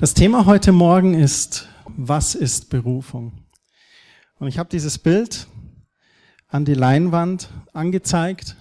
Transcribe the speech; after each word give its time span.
Das 0.00 0.14
Thema 0.14 0.46
heute 0.46 0.72
Morgen 0.72 1.12
ist, 1.12 1.68
was 1.84 2.34
ist 2.34 2.70
Berufung? 2.70 3.44
Und 4.38 4.48
ich 4.48 4.58
habe 4.58 4.70
dieses 4.70 4.98
Bild 4.98 5.46
an 6.48 6.64
die 6.64 6.72
Leinwand 6.72 7.50
angezeigt 7.74 8.56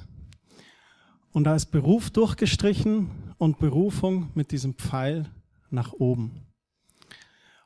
und 1.31 1.45
da 1.45 1.55
ist 1.55 1.67
Beruf 1.67 2.09
durchgestrichen 2.09 3.09
und 3.37 3.57
Berufung 3.57 4.31
mit 4.33 4.51
diesem 4.51 4.73
Pfeil 4.73 5.31
nach 5.69 5.93
oben. 5.93 6.45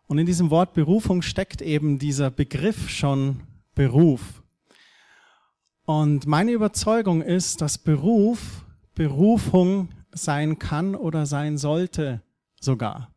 Und 0.06 0.20
in 0.20 0.28
diesem 0.28 0.52
Wort 0.52 0.76
Berufung 0.76 1.24
steckt 1.24 1.64
eben 1.64 1.98
dieser 1.98 2.30
Begriff 2.30 2.90
schon 2.90 3.42
Beruf. 3.74 4.44
Und 5.86 6.28
meine 6.28 6.52
Überzeugung 6.52 7.24
ist, 7.24 7.60
dass 7.60 7.80
Beruf 7.80 8.66
Berufung 8.94 9.90
sein 10.12 10.60
kann 10.60 10.94
oder 10.94 11.26
sein 11.26 11.58
sollte 11.58 12.22
sogar. 12.62 13.13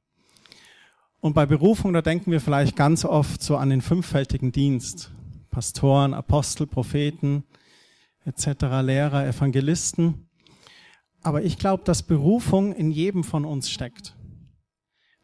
Und 1.26 1.32
bei 1.32 1.44
Berufung, 1.44 1.92
da 1.92 2.02
denken 2.02 2.30
wir 2.30 2.40
vielleicht 2.40 2.76
ganz 2.76 3.04
oft 3.04 3.42
so 3.42 3.56
an 3.56 3.68
den 3.68 3.80
fünffältigen 3.80 4.52
Dienst. 4.52 5.10
Pastoren, 5.50 6.14
Apostel, 6.14 6.68
Propheten, 6.68 7.42
etc., 8.24 8.46
Lehrer, 8.82 9.26
Evangelisten. 9.26 10.28
Aber 11.22 11.42
ich 11.42 11.58
glaube, 11.58 11.82
dass 11.82 12.04
Berufung 12.04 12.72
in 12.72 12.92
jedem 12.92 13.24
von 13.24 13.44
uns 13.44 13.70
steckt. 13.70 14.16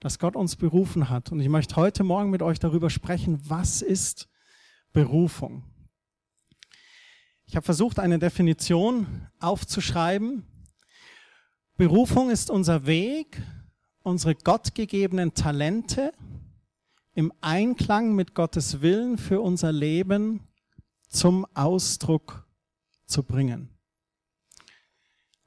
Dass 0.00 0.18
Gott 0.18 0.34
uns 0.34 0.56
berufen 0.56 1.08
hat. 1.08 1.30
Und 1.30 1.38
ich 1.38 1.48
möchte 1.48 1.76
heute 1.76 2.02
Morgen 2.02 2.30
mit 2.30 2.42
euch 2.42 2.58
darüber 2.58 2.90
sprechen, 2.90 3.38
was 3.48 3.80
ist 3.80 4.28
Berufung? 4.92 5.62
Ich 7.46 7.54
habe 7.54 7.64
versucht, 7.64 8.00
eine 8.00 8.18
Definition 8.18 9.28
aufzuschreiben. 9.38 10.46
Berufung 11.76 12.28
ist 12.28 12.50
unser 12.50 12.86
Weg, 12.86 13.40
unsere 14.02 14.34
gottgegebenen 14.34 15.34
Talente 15.34 16.12
im 17.14 17.32
Einklang 17.40 18.14
mit 18.14 18.34
Gottes 18.34 18.80
Willen 18.80 19.18
für 19.18 19.40
unser 19.40 19.72
Leben 19.72 20.40
zum 21.08 21.46
Ausdruck 21.54 22.46
zu 23.06 23.22
bringen. 23.22 23.68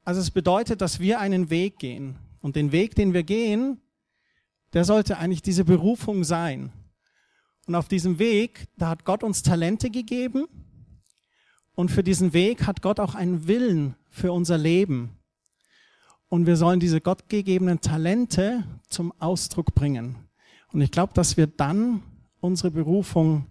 Also 0.04 0.20
es 0.20 0.30
bedeutet, 0.30 0.80
dass 0.80 1.00
wir 1.00 1.18
einen 1.18 1.50
Weg 1.50 1.78
gehen. 1.78 2.16
Und 2.40 2.54
den 2.54 2.70
Weg, 2.70 2.94
den 2.94 3.12
wir 3.12 3.24
gehen, 3.24 3.80
der 4.72 4.84
sollte 4.84 5.18
eigentlich 5.18 5.42
diese 5.42 5.64
Berufung 5.64 6.22
sein. 6.22 6.72
Und 7.66 7.74
auf 7.74 7.88
diesem 7.88 8.20
Weg, 8.20 8.68
da 8.76 8.90
hat 8.90 9.04
Gott 9.04 9.24
uns 9.24 9.42
Talente 9.42 9.90
gegeben. 9.90 10.46
Und 11.74 11.90
für 11.90 12.04
diesen 12.04 12.32
Weg 12.32 12.66
hat 12.66 12.82
Gott 12.82 13.00
auch 13.00 13.16
einen 13.16 13.48
Willen 13.48 13.96
für 14.08 14.32
unser 14.32 14.56
Leben. 14.56 15.15
Und 16.28 16.46
wir 16.46 16.56
sollen 16.56 16.80
diese 16.80 17.00
gottgegebenen 17.00 17.80
Talente 17.80 18.64
zum 18.88 19.12
Ausdruck 19.20 19.74
bringen. 19.74 20.16
Und 20.72 20.80
ich 20.80 20.90
glaube, 20.90 21.12
dass 21.14 21.36
wir 21.36 21.46
dann 21.46 22.02
unsere 22.40 22.70
Berufung 22.70 23.46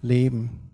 leben. 0.00 0.70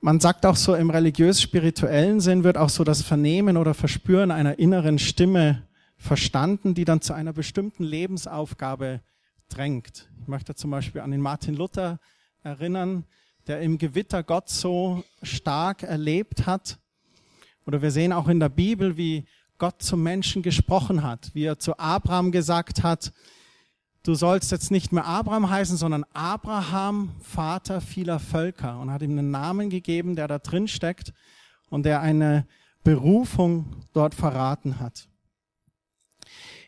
Man 0.00 0.20
sagt 0.20 0.46
auch 0.46 0.56
so, 0.56 0.74
im 0.74 0.88
religiös-spirituellen 0.88 2.20
Sinn 2.20 2.44
wird 2.44 2.56
auch 2.56 2.70
so 2.70 2.84
das 2.84 3.02
Vernehmen 3.02 3.56
oder 3.56 3.74
Verspüren 3.74 4.30
einer 4.30 4.58
inneren 4.58 4.98
Stimme 4.98 5.68
verstanden, 5.98 6.74
die 6.74 6.86
dann 6.86 7.02
zu 7.02 7.12
einer 7.12 7.34
bestimmten 7.34 7.84
Lebensaufgabe 7.84 9.02
drängt. 9.50 10.08
Ich 10.22 10.28
möchte 10.28 10.54
zum 10.54 10.70
Beispiel 10.70 11.02
an 11.02 11.10
den 11.10 11.20
Martin 11.20 11.54
Luther 11.54 11.98
erinnern, 12.42 13.04
der 13.46 13.60
im 13.60 13.76
Gewitter 13.76 14.22
Gott 14.22 14.48
so 14.48 15.04
stark 15.22 15.82
erlebt 15.82 16.46
hat. 16.46 16.78
Oder 17.66 17.82
wir 17.82 17.90
sehen 17.90 18.12
auch 18.12 18.28
in 18.28 18.40
der 18.40 18.48
Bibel, 18.48 18.96
wie 18.96 19.26
Gott 19.60 19.82
zum 19.82 20.02
Menschen 20.02 20.40
gesprochen 20.42 21.02
hat, 21.02 21.32
wie 21.34 21.44
er 21.44 21.58
zu 21.58 21.78
Abraham 21.78 22.32
gesagt 22.32 22.82
hat, 22.82 23.12
du 24.02 24.14
sollst 24.14 24.50
jetzt 24.52 24.70
nicht 24.70 24.90
mehr 24.90 25.04
Abraham 25.04 25.50
heißen, 25.50 25.76
sondern 25.76 26.06
Abraham, 26.14 27.10
Vater 27.20 27.82
vieler 27.82 28.20
Völker 28.20 28.80
und 28.80 28.90
hat 28.90 29.02
ihm 29.02 29.10
einen 29.10 29.30
Namen 29.30 29.68
gegeben, 29.68 30.16
der 30.16 30.28
da 30.28 30.38
drin 30.38 30.66
steckt 30.66 31.12
und 31.68 31.84
der 31.84 32.00
eine 32.00 32.46
Berufung 32.84 33.84
dort 33.92 34.14
verraten 34.14 34.80
hat. 34.80 35.08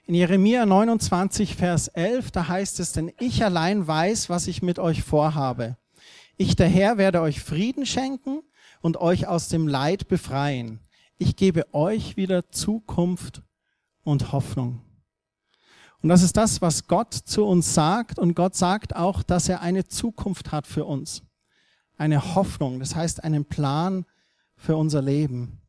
In 0.05 0.15
Jeremia 0.15 0.67
29, 0.67 1.57
Vers 1.57 1.89
11, 1.89 2.31
da 2.31 2.49
heißt 2.49 2.79
es, 2.79 2.93
denn 2.93 3.11
ich 3.19 3.43
allein 3.43 3.87
weiß, 3.87 4.29
was 4.29 4.47
ich 4.47 4.61
mit 4.61 4.79
euch 4.79 5.03
vorhabe. 5.03 5.79
Ich 6.37 6.57
der 6.57 6.69
Herr 6.69 6.99
werde 6.99 7.23
euch 7.23 7.41
Frieden 7.41 7.87
schenken 7.87 8.43
und 8.83 8.99
euch 8.99 9.29
aus 9.29 9.49
dem 9.49 9.67
Leid 9.67 10.09
befreien 10.09 10.81
ich 11.23 11.37
gebe 11.37 11.73
euch 11.73 12.17
wieder 12.17 12.51
Zukunft 12.51 13.43
und 14.03 14.33
Hoffnung. 14.33 14.81
Und 16.03 16.09
das 16.09 16.23
ist 16.23 16.37
das, 16.37 16.61
was 16.61 16.89
Gott 16.89 17.15
zu 17.15 17.45
uns 17.47 17.75
sagt. 17.75 18.19
Und 18.19 18.35
Gott 18.35 18.57
sagt 18.57 18.97
auch, 18.97 19.23
dass 19.23 19.49
er 19.49 19.61
eine 19.61 19.87
Zukunft 19.87 20.51
hat 20.51 20.67
für 20.67 20.85
uns. 20.85 21.23
Eine 21.97 22.35
Hoffnung, 22.35 22.81
das 22.81 22.97
heißt 22.97 23.23
einen 23.23 23.45
Plan 23.45 24.05
für 24.57 24.77
unser 24.77 25.01
Leben. 25.01 25.61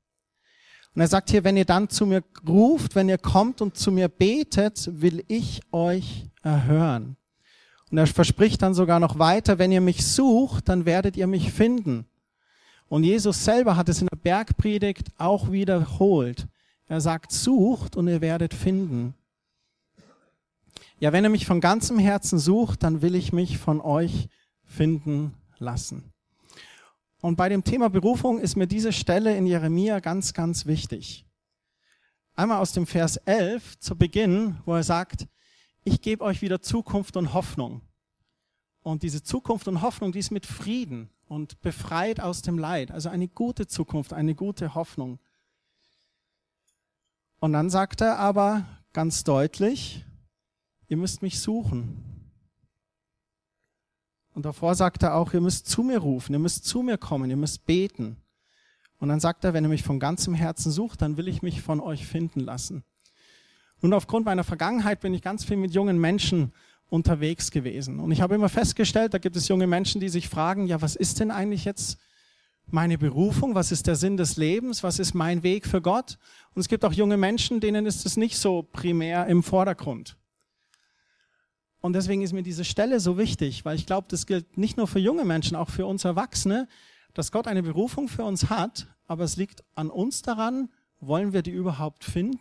Und 0.96 1.02
er 1.02 1.08
sagt 1.08 1.30
hier, 1.30 1.44
wenn 1.44 1.58
ihr 1.58 1.66
dann 1.66 1.88
zu 1.88 2.08
mir 2.08 2.24
ruft, 2.48 2.96
wenn 2.96 3.10
ihr 3.10 3.20
kommt 3.20 3.62
und 3.62 3.78
zu 3.78 3.92
mir 3.92 4.08
betet, 4.08 4.90
will 5.02 5.24
ich 5.28 5.62
euch 5.72 6.30
erhören. 6.42 7.16
Und 7.92 8.00
er 8.00 8.08
verspricht 8.08 8.64
dann 8.64 8.74
sogar 8.74 9.00
noch 9.00 9.20
weiter, 9.20 9.60
wenn 9.60 9.72
ihr 9.72 9.82
mich 9.82 10.04
sucht, 10.04 10.68
dann 10.68 10.86
werdet 10.86 11.16
ihr 11.16 11.28
mich 11.28 11.52
finden. 11.52 12.08
Und 12.94 13.04
Jesus 13.04 13.44
selber 13.44 13.76
hat 13.76 13.90
es 13.90 14.02
in 14.02 14.08
der 14.08 14.18
Bergpredigt 14.18 15.14
auch 15.18 15.52
wiederholt. 15.52 16.46
Er 16.86 17.02
sagt, 17.02 17.32
sucht 17.32 17.96
und 17.96 18.08
ihr 18.08 18.22
werdet 18.22 18.54
finden. 18.54 19.16
Ja, 21.00 21.12
wenn 21.12 21.26
ihr 21.26 21.32
mich 21.32 21.48
von 21.48 21.60
ganzem 21.60 21.98
Herzen 21.98 22.38
sucht, 22.38 22.84
dann 22.84 23.02
will 23.02 23.16
ich 23.16 23.34
mich 23.34 23.58
von 23.58 23.82
euch 23.82 24.30
finden 24.64 25.34
lassen. 25.58 26.04
Und 27.20 27.36
bei 27.36 27.50
dem 27.50 27.64
Thema 27.64 27.90
Berufung 27.90 28.38
ist 28.38 28.58
mir 28.58 28.68
diese 28.68 28.94
Stelle 28.94 29.36
in 29.36 29.48
Jeremia 29.48 30.00
ganz, 30.00 30.36
ganz 30.36 30.68
wichtig. 30.68 31.26
Einmal 32.36 32.60
aus 32.60 32.74
dem 32.74 32.86
Vers 32.86 33.18
11 33.18 33.80
zu 33.80 33.96
Beginn, 33.96 34.58
wo 34.66 34.76
er 34.76 34.84
sagt, 34.84 35.26
ich 35.84 36.00
gebe 36.04 36.24
euch 36.24 36.44
wieder 36.44 36.62
Zukunft 36.62 37.18
und 37.18 37.34
Hoffnung. 37.34 37.82
Und 38.84 39.02
diese 39.02 39.24
Zukunft 39.24 39.68
und 39.68 39.82
Hoffnung, 39.82 40.12
die 40.12 40.20
ist 40.20 40.30
mit 40.30 40.46
Frieden 40.46 41.10
und 41.34 41.62
befreit 41.62 42.20
aus 42.20 42.44
dem 42.44 42.60
Leid. 42.60 42.92
Also 42.92 43.10
eine 43.10 43.28
gute 43.28 43.68
Zukunft, 43.68 44.14
eine 44.14 44.36
gute 44.36 44.76
Hoffnung. 44.76 45.20
Und 47.40 47.54
dann 47.54 47.70
sagt 47.70 48.02
er 48.02 48.20
aber 48.20 48.66
ganz 48.94 49.24
deutlich, 49.24 50.06
ihr 50.88 50.98
müsst 50.98 51.24
mich 51.24 51.40
suchen. 51.40 52.32
Und 54.34 54.46
davor 54.46 54.76
sagt 54.76 55.04
er 55.04 55.16
auch, 55.16 55.34
ihr 55.34 55.42
müsst 55.42 55.68
zu 55.68 55.84
mir 55.84 56.00
rufen, 56.00 56.34
ihr 56.34 56.40
müsst 56.40 56.66
zu 56.66 56.82
mir 56.84 56.98
kommen, 56.98 57.30
ihr 57.30 57.38
müsst 57.38 57.66
beten. 57.66 58.18
Und 59.00 59.10
dann 59.10 59.20
sagt 59.20 59.44
er, 59.44 59.54
wenn 59.54 59.66
ihr 59.66 59.70
mich 59.70 59.84
von 59.84 60.00
ganzem 60.00 60.34
Herzen 60.36 60.72
sucht, 60.72 61.02
dann 61.02 61.18
will 61.18 61.28
ich 61.28 61.42
mich 61.42 61.62
von 61.62 61.80
euch 61.80 62.08
finden 62.08 62.40
lassen. 62.40 62.84
Nun, 63.82 63.94
aufgrund 63.94 64.26
meiner 64.26 64.46
Vergangenheit 64.46 65.02
bin 65.02 65.14
ich 65.14 65.22
ganz 65.22 65.44
viel 65.44 65.58
mit 65.58 65.74
jungen 65.74 66.00
Menschen 66.00 66.54
unterwegs 66.90 67.52
gewesen. 67.52 68.00
Und 68.00 68.12
ich 68.12 68.22
habe 68.22 68.36
immer 68.36 68.50
festgestellt, 68.50 69.14
da 69.14 69.18
gibt 69.18 69.36
es 69.36 69.48
junge 69.48 69.68
Menschen, 69.68 70.00
die 70.00 70.10
sich 70.10 70.30
fragen, 70.30 70.68
ja, 70.68 70.82
was 70.82 70.96
ist 70.96 71.20
denn 71.20 71.32
eigentlich 71.32 71.66
jetzt 71.66 71.98
meine 72.68 72.98
Berufung? 72.98 73.56
Was 73.56 73.72
ist 73.72 73.88
der 73.88 73.96
Sinn 73.96 74.18
des 74.18 74.38
Lebens? 74.38 74.84
Was 74.84 75.00
ist 75.00 75.14
mein 75.14 75.44
Weg 75.44 75.66
für 75.68 75.82
Gott? 75.82 76.18
Und 76.54 76.62
es 76.62 76.68
gibt 76.68 76.86
auch 76.86 76.94
junge 76.94 77.18
Menschen, 77.18 77.60
denen 77.60 77.86
ist 77.86 78.06
es 78.06 78.18
nicht 78.18 78.38
so 78.38 78.64
primär 78.64 79.28
im 79.28 79.44
Vordergrund. 79.44 80.18
Und 81.82 81.94
deswegen 81.94 82.22
ist 82.22 82.32
mir 82.32 82.44
diese 82.44 82.64
Stelle 82.64 83.00
so 83.00 83.18
wichtig, 83.18 83.66
weil 83.66 83.76
ich 83.76 83.86
glaube, 83.86 84.08
das 84.10 84.26
gilt 84.26 84.58
nicht 84.58 84.78
nur 84.78 84.88
für 84.88 85.00
junge 85.00 85.26
Menschen, 85.26 85.58
auch 85.58 85.70
für 85.70 85.86
uns 85.86 86.06
Erwachsene, 86.06 86.68
dass 87.14 87.32
Gott 87.32 87.48
eine 87.48 87.62
Berufung 87.62 88.08
für 88.08 88.24
uns 88.24 88.50
hat, 88.50 88.88
aber 89.06 89.26
es 89.26 89.36
liegt 89.36 89.64
an 89.76 89.90
uns 89.90 90.22
daran, 90.22 90.70
wollen 91.02 91.34
wir 91.34 91.42
die 91.42 91.52
überhaupt 91.52 92.06
finden? 92.06 92.40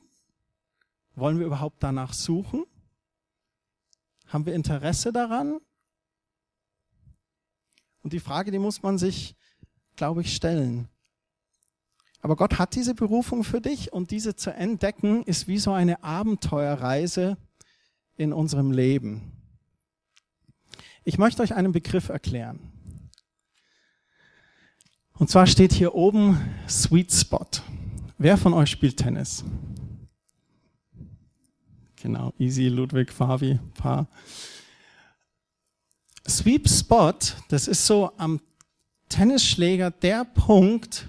Wollen 1.15 1.39
wir 1.39 1.47
überhaupt 1.47 1.83
danach 1.83 2.13
suchen? 2.13 2.65
Haben 4.33 4.47
wir 4.47 4.55
Interesse 4.55 5.13
daran? 5.13 5.59
Und 8.03 8.15
die 8.15 8.21
Frage, 8.21 8.51
die 8.51 8.59
muss 8.59 8.83
man 8.83 8.97
sich, 8.97 9.37
glaube 9.95 10.23
ich, 10.23 10.35
stellen. 10.35 10.89
Aber 12.23 12.37
Gott 12.37 12.59
hat 12.59 12.75
diese 12.75 12.95
Berufung 12.95 13.45
für 13.45 13.61
dich 13.61 13.93
und 13.93 14.11
diese 14.11 14.35
zu 14.35 14.51
entdecken 14.55 15.23
ist 15.25 15.49
wie 15.49 15.59
so 15.59 15.73
eine 15.73 16.03
Abenteuerreise 16.03 17.37
in 18.17 18.33
unserem 18.33 18.71
Leben. 18.71 19.33
Ich 21.05 21.19
möchte 21.19 21.43
euch 21.43 21.55
einen 21.55 21.73
Begriff 21.73 22.09
erklären. 22.09 22.59
Und 25.13 25.29
zwar 25.29 25.47
steht 25.47 25.75
hier 25.75 25.95
oben 25.95 26.41
Sweet 26.67 27.13
Spot. 27.13 27.47
Wer 28.17 28.39
von 28.39 28.55
euch 28.55 28.71
spielt 28.71 28.97
Tennis? 28.97 29.45
Genau, 32.03 32.33
Easy, 32.39 32.69
Ludwig, 32.69 33.13
Fabi, 33.13 33.59
Paar. 33.75 34.09
Sweep 36.29 36.69
Spot, 36.69 37.15
das 37.49 37.69
ist 37.69 37.87
so 37.87 38.13
am 38.17 38.41
Tennisschläger 39.09 39.91
der 39.91 40.25
Punkt, 40.25 41.07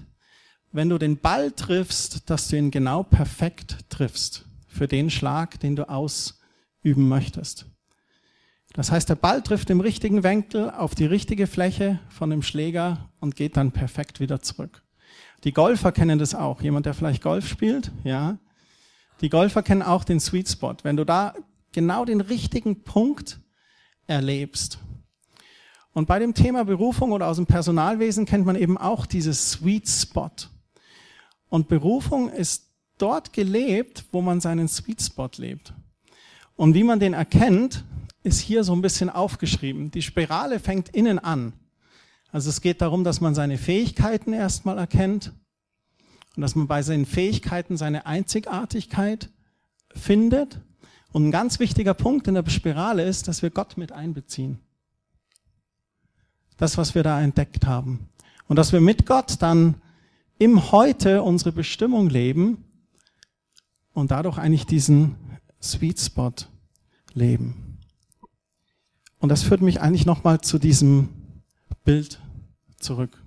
wenn 0.71 0.89
du 0.89 0.97
den 0.97 1.17
Ball 1.17 1.51
triffst, 1.51 2.29
dass 2.29 2.47
du 2.47 2.57
ihn 2.57 2.71
genau 2.71 3.03
perfekt 3.03 3.77
triffst 3.89 4.45
für 4.67 4.87
den 4.87 5.09
Schlag, 5.09 5.59
den 5.59 5.75
du 5.75 5.89
ausgeführt 5.89 6.43
üben 6.83 7.07
möchtest. 7.07 7.65
Das 8.73 8.91
heißt, 8.91 9.09
der 9.09 9.15
Ball 9.15 9.41
trifft 9.41 9.69
im 9.69 9.79
richtigen 9.79 10.23
Winkel 10.23 10.69
auf 10.69 10.95
die 10.95 11.05
richtige 11.05 11.47
Fläche 11.47 11.99
von 12.09 12.29
dem 12.29 12.41
Schläger 12.41 13.09
und 13.19 13.35
geht 13.35 13.57
dann 13.57 13.71
perfekt 13.71 14.19
wieder 14.19 14.41
zurück. 14.41 14.83
Die 15.43 15.53
Golfer 15.53 15.91
kennen 15.91 16.19
das 16.19 16.35
auch. 16.35 16.61
Jemand, 16.61 16.85
der 16.85 16.93
vielleicht 16.93 17.21
Golf 17.21 17.47
spielt, 17.47 17.91
ja. 18.03 18.37
Die 19.21 19.29
Golfer 19.29 19.63
kennen 19.63 19.81
auch 19.81 20.03
den 20.03 20.19
Sweet 20.19 20.49
Spot. 20.49 20.75
Wenn 20.83 20.97
du 20.97 21.05
da 21.05 21.33
genau 21.71 22.05
den 22.05 22.21
richtigen 22.21 22.83
Punkt 22.83 23.39
erlebst. 24.07 24.79
Und 25.93 26.07
bei 26.07 26.19
dem 26.19 26.33
Thema 26.33 26.65
Berufung 26.65 27.11
oder 27.11 27.27
aus 27.27 27.37
dem 27.37 27.45
Personalwesen 27.45 28.25
kennt 28.25 28.45
man 28.45 28.55
eben 28.55 28.77
auch 28.77 29.05
dieses 29.05 29.51
Sweet 29.51 29.87
Spot. 29.87 30.31
Und 31.49 31.67
Berufung 31.67 32.29
ist 32.29 32.69
dort 32.97 33.33
gelebt, 33.33 34.05
wo 34.11 34.21
man 34.21 34.41
seinen 34.41 34.67
Sweet 34.67 35.01
Spot 35.01 35.29
lebt. 35.37 35.73
Und 36.55 36.73
wie 36.73 36.83
man 36.83 36.99
den 36.99 37.13
erkennt, 37.13 37.83
ist 38.23 38.39
hier 38.39 38.63
so 38.63 38.73
ein 38.73 38.81
bisschen 38.81 39.09
aufgeschrieben. 39.09 39.91
Die 39.91 40.01
Spirale 40.01 40.59
fängt 40.59 40.89
innen 40.89 41.19
an. 41.19 41.53
Also 42.31 42.49
es 42.49 42.61
geht 42.61 42.81
darum, 42.81 43.03
dass 43.03 43.21
man 43.21 43.35
seine 43.35 43.57
Fähigkeiten 43.57 44.33
erstmal 44.33 44.77
erkennt 44.77 45.31
und 46.35 46.41
dass 46.41 46.55
man 46.55 46.67
bei 46.67 46.81
seinen 46.81 47.05
Fähigkeiten 47.05 47.77
seine 47.77 48.05
Einzigartigkeit 48.05 49.29
findet. 49.95 50.59
Und 51.11 51.27
ein 51.27 51.31
ganz 51.31 51.59
wichtiger 51.59 51.93
Punkt 51.93 52.27
in 52.27 52.33
der 52.33 52.49
Spirale 52.49 53.03
ist, 53.03 53.27
dass 53.27 53.43
wir 53.43 53.51
Gott 53.51 53.77
mit 53.77 53.91
einbeziehen. 53.91 54.59
Das, 56.57 56.77
was 56.77 56.95
wir 56.95 57.03
da 57.03 57.21
entdeckt 57.21 57.67
haben. 57.67 58.09
Und 58.47 58.55
dass 58.55 58.73
wir 58.73 58.81
mit 58.81 59.05
Gott 59.05 59.41
dann 59.41 59.75
im 60.39 60.71
Heute 60.71 61.21
unsere 61.21 61.51
Bestimmung 61.51 62.09
leben 62.09 62.65
und 63.93 64.11
dadurch 64.11 64.37
eigentlich 64.37 64.65
diesen 64.65 65.15
Sweet 65.61 65.99
Spot 65.99 66.33
leben. 67.13 67.79
Und 69.19 69.29
das 69.29 69.43
führt 69.43 69.61
mich 69.61 69.79
eigentlich 69.79 70.05
nochmal 70.05 70.41
zu 70.41 70.57
diesem 70.59 71.09
Bild 71.85 72.19
zurück. 72.79 73.22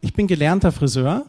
Ich 0.00 0.14
bin 0.14 0.26
gelernter 0.26 0.72
Friseur 0.72 1.26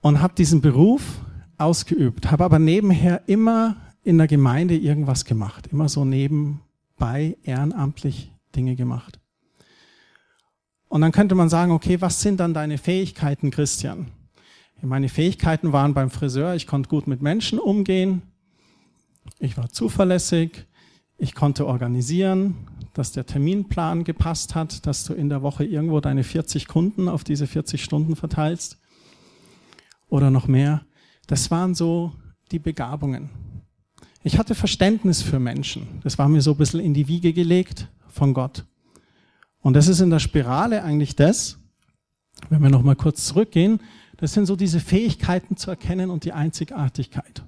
und 0.00 0.20
habe 0.22 0.34
diesen 0.34 0.62
Beruf 0.62 1.20
ausgeübt, 1.58 2.30
habe 2.30 2.44
aber 2.44 2.58
nebenher 2.58 3.22
immer 3.28 3.76
in 4.02 4.18
der 4.18 4.26
Gemeinde 4.26 4.76
irgendwas 4.76 5.24
gemacht, 5.24 5.68
immer 5.70 5.88
so 5.88 6.04
nebenbei 6.04 7.36
ehrenamtlich 7.42 8.32
Dinge 8.56 8.74
gemacht. 8.74 9.20
Und 10.88 11.02
dann 11.02 11.12
könnte 11.12 11.34
man 11.34 11.48
sagen, 11.48 11.72
okay, 11.72 12.00
was 12.00 12.20
sind 12.20 12.40
dann 12.40 12.54
deine 12.54 12.78
Fähigkeiten, 12.78 13.50
Christian? 13.50 14.08
Meine 14.80 15.08
Fähigkeiten 15.08 15.72
waren 15.72 15.94
beim 15.94 16.10
Friseur, 16.10 16.54
ich 16.54 16.66
konnte 16.66 16.88
gut 16.88 17.06
mit 17.06 17.22
Menschen 17.22 17.58
umgehen, 17.58 18.22
ich 19.38 19.56
war 19.56 19.68
zuverlässig, 19.68 20.66
ich 21.18 21.34
konnte 21.34 21.66
organisieren, 21.66 22.66
dass 22.94 23.12
der 23.12 23.26
Terminplan 23.26 24.04
gepasst 24.04 24.54
hat, 24.54 24.86
dass 24.86 25.04
du 25.04 25.14
in 25.14 25.28
der 25.28 25.42
Woche 25.42 25.64
irgendwo 25.64 26.00
deine 26.00 26.24
40 26.24 26.68
Kunden 26.68 27.08
auf 27.08 27.24
diese 27.24 27.46
40 27.46 27.82
Stunden 27.82 28.16
verteilst 28.16 28.78
oder 30.08 30.30
noch 30.30 30.46
mehr. 30.46 30.82
Das 31.26 31.50
waren 31.50 31.74
so 31.74 32.12
die 32.50 32.58
Begabungen. 32.58 33.30
Ich 34.22 34.38
hatte 34.38 34.54
Verständnis 34.54 35.22
für 35.22 35.40
Menschen. 35.40 36.00
Das 36.02 36.18
war 36.18 36.28
mir 36.28 36.42
so 36.42 36.52
ein 36.52 36.58
bisschen 36.58 36.80
in 36.80 36.94
die 36.94 37.08
Wiege 37.08 37.32
gelegt 37.32 37.88
von 38.08 38.34
Gott. 38.34 38.66
Und 39.62 39.74
das 39.74 39.88
ist 39.88 40.00
in 40.00 40.10
der 40.10 40.18
Spirale 40.18 40.82
eigentlich 40.84 41.16
das, 41.16 41.58
wenn 42.50 42.62
wir 42.62 42.70
nochmal 42.70 42.96
kurz 42.96 43.24
zurückgehen, 43.26 43.80
das 44.18 44.34
sind 44.34 44.46
so 44.46 44.54
diese 44.54 44.80
Fähigkeiten 44.80 45.56
zu 45.56 45.70
erkennen 45.70 46.10
und 46.10 46.24
die 46.24 46.32
Einzigartigkeit. 46.32 47.42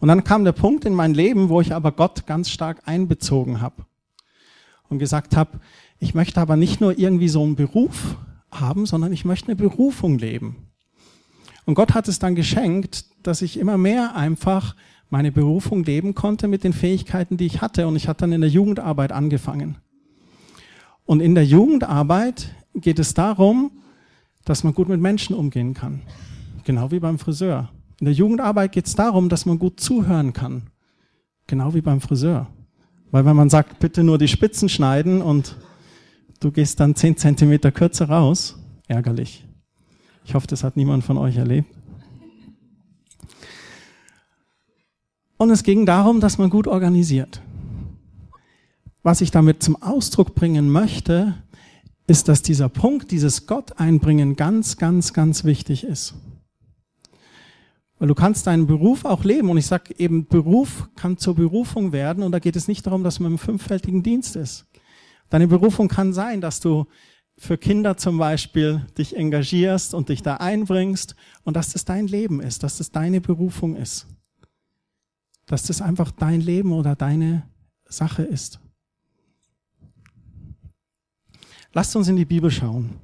Und 0.00 0.08
dann 0.08 0.24
kam 0.24 0.44
der 0.44 0.52
Punkt 0.52 0.84
in 0.84 0.94
mein 0.94 1.14
Leben, 1.14 1.48
wo 1.48 1.60
ich 1.60 1.74
aber 1.74 1.92
Gott 1.92 2.26
ganz 2.26 2.50
stark 2.50 2.82
einbezogen 2.86 3.60
habe 3.60 3.86
und 4.88 4.98
gesagt 4.98 5.36
habe, 5.36 5.60
ich 5.98 6.14
möchte 6.14 6.40
aber 6.40 6.56
nicht 6.56 6.80
nur 6.80 6.98
irgendwie 6.98 7.28
so 7.28 7.42
einen 7.42 7.56
Beruf 7.56 8.16
haben, 8.50 8.86
sondern 8.86 9.12
ich 9.12 9.24
möchte 9.24 9.48
eine 9.48 9.56
Berufung 9.56 10.18
leben. 10.18 10.56
Und 11.64 11.74
Gott 11.74 11.94
hat 11.94 12.08
es 12.08 12.18
dann 12.18 12.34
geschenkt, 12.34 13.06
dass 13.22 13.42
ich 13.42 13.58
immer 13.58 13.78
mehr 13.78 14.14
einfach 14.14 14.76
meine 15.08 15.32
Berufung 15.32 15.84
leben 15.84 16.14
konnte 16.14 16.48
mit 16.48 16.64
den 16.64 16.72
Fähigkeiten, 16.72 17.36
die 17.36 17.46
ich 17.46 17.60
hatte. 17.60 17.86
Und 17.86 17.96
ich 17.96 18.08
hatte 18.08 18.22
dann 18.22 18.32
in 18.32 18.40
der 18.40 18.50
Jugendarbeit 18.50 19.12
angefangen. 19.12 19.76
Und 21.06 21.20
in 21.20 21.34
der 21.34 21.44
Jugendarbeit 21.44 22.54
geht 22.74 22.98
es 22.98 23.14
darum, 23.14 23.70
dass 24.44 24.64
man 24.64 24.74
gut 24.74 24.88
mit 24.88 25.00
Menschen 25.00 25.34
umgehen 25.34 25.74
kann. 25.74 26.02
Genau 26.64 26.90
wie 26.90 27.00
beim 27.00 27.18
Friseur. 27.18 27.70
In 28.00 28.06
der 28.06 28.14
Jugendarbeit 28.14 28.72
geht 28.72 28.86
es 28.86 28.94
darum, 28.94 29.28
dass 29.28 29.46
man 29.46 29.58
gut 29.58 29.80
zuhören 29.80 30.32
kann. 30.32 30.64
Genau 31.46 31.74
wie 31.74 31.80
beim 31.80 32.00
Friseur. 32.00 32.48
Weil 33.14 33.26
wenn 33.26 33.36
man 33.36 33.48
sagt, 33.48 33.78
bitte 33.78 34.02
nur 34.02 34.18
die 34.18 34.26
Spitzen 34.26 34.68
schneiden 34.68 35.22
und 35.22 35.56
du 36.40 36.50
gehst 36.50 36.80
dann 36.80 36.96
zehn 36.96 37.16
Zentimeter 37.16 37.70
kürzer 37.70 38.08
raus, 38.08 38.58
ärgerlich. 38.88 39.46
Ich 40.24 40.34
hoffe, 40.34 40.48
das 40.48 40.64
hat 40.64 40.76
niemand 40.76 41.04
von 41.04 41.16
euch 41.16 41.36
erlebt. 41.36 41.72
Und 45.36 45.50
es 45.50 45.62
ging 45.62 45.86
darum, 45.86 46.18
dass 46.18 46.38
man 46.38 46.50
gut 46.50 46.66
organisiert. 46.66 47.40
Was 49.04 49.20
ich 49.20 49.30
damit 49.30 49.62
zum 49.62 49.80
Ausdruck 49.80 50.34
bringen 50.34 50.68
möchte, 50.68 51.34
ist, 52.08 52.26
dass 52.26 52.42
dieser 52.42 52.68
Punkt, 52.68 53.12
dieses 53.12 53.46
Gott 53.46 53.78
einbringen 53.78 54.34
ganz, 54.34 54.76
ganz, 54.76 55.12
ganz 55.12 55.44
wichtig 55.44 55.84
ist. 55.84 56.14
Weil 58.04 58.08
du 58.08 58.14
kannst 58.14 58.46
deinen 58.46 58.66
Beruf 58.66 59.06
auch 59.06 59.24
leben. 59.24 59.48
Und 59.48 59.56
ich 59.56 59.64
sage 59.64 59.98
eben, 59.98 60.26
Beruf 60.26 60.90
kann 60.94 61.16
zur 61.16 61.36
Berufung 61.36 61.92
werden. 61.92 62.22
Und 62.22 62.32
da 62.32 62.38
geht 62.38 62.54
es 62.54 62.68
nicht 62.68 62.86
darum, 62.86 63.02
dass 63.02 63.18
man 63.18 63.32
im 63.32 63.38
fünffältigen 63.38 64.02
Dienst 64.02 64.36
ist. 64.36 64.66
Deine 65.30 65.48
Berufung 65.48 65.88
kann 65.88 66.12
sein, 66.12 66.42
dass 66.42 66.60
du 66.60 66.84
für 67.38 67.56
Kinder 67.56 67.96
zum 67.96 68.18
Beispiel 68.18 68.84
dich 68.98 69.16
engagierst 69.16 69.94
und 69.94 70.10
dich 70.10 70.22
da 70.22 70.34
einbringst 70.36 71.16
und 71.44 71.56
dass 71.56 71.72
das 71.72 71.86
dein 71.86 72.06
Leben 72.06 72.42
ist, 72.42 72.62
dass 72.62 72.76
das 72.76 72.90
deine 72.90 73.22
Berufung 73.22 73.74
ist. 73.74 74.06
Dass 75.46 75.62
das 75.62 75.80
einfach 75.80 76.10
dein 76.10 76.42
Leben 76.42 76.74
oder 76.74 76.96
deine 76.96 77.48
Sache 77.86 78.22
ist. 78.22 78.60
Lasst 81.72 81.96
uns 81.96 82.08
in 82.08 82.16
die 82.16 82.26
Bibel 82.26 82.50
schauen. 82.50 83.00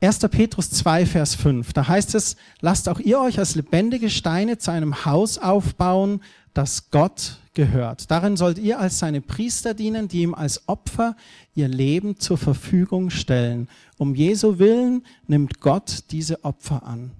1. 0.00 0.20
Petrus 0.30 0.70
2, 0.70 1.06
Vers 1.06 1.34
5. 1.34 1.72
Da 1.72 1.88
heißt 1.88 2.14
es, 2.14 2.36
lasst 2.60 2.88
auch 2.88 3.00
ihr 3.00 3.18
euch 3.18 3.40
als 3.40 3.56
lebendige 3.56 4.10
Steine 4.10 4.56
zu 4.56 4.70
einem 4.70 5.04
Haus 5.04 5.38
aufbauen, 5.38 6.22
das 6.54 6.90
Gott 6.90 7.38
gehört. 7.52 8.08
Darin 8.08 8.36
sollt 8.36 8.58
ihr 8.58 8.78
als 8.78 9.00
seine 9.00 9.20
Priester 9.20 9.74
dienen, 9.74 10.06
die 10.06 10.22
ihm 10.22 10.34
als 10.34 10.68
Opfer 10.68 11.16
ihr 11.52 11.66
Leben 11.66 12.20
zur 12.20 12.38
Verfügung 12.38 13.10
stellen. 13.10 13.68
Um 13.96 14.14
Jesu 14.14 14.60
Willen 14.60 15.04
nimmt 15.26 15.60
Gott 15.60 16.04
diese 16.12 16.44
Opfer 16.44 16.84
an. 16.84 17.10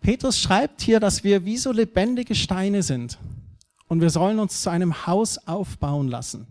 Petrus 0.00 0.38
schreibt 0.38 0.82
hier, 0.82 1.00
dass 1.00 1.24
wir 1.24 1.46
wie 1.46 1.56
so 1.56 1.72
lebendige 1.72 2.34
Steine 2.34 2.82
sind. 2.82 3.18
Und 3.88 4.02
wir 4.02 4.10
sollen 4.10 4.38
uns 4.38 4.60
zu 4.60 4.68
einem 4.68 5.06
Haus 5.06 5.38
aufbauen 5.48 6.08
lassen. 6.08 6.46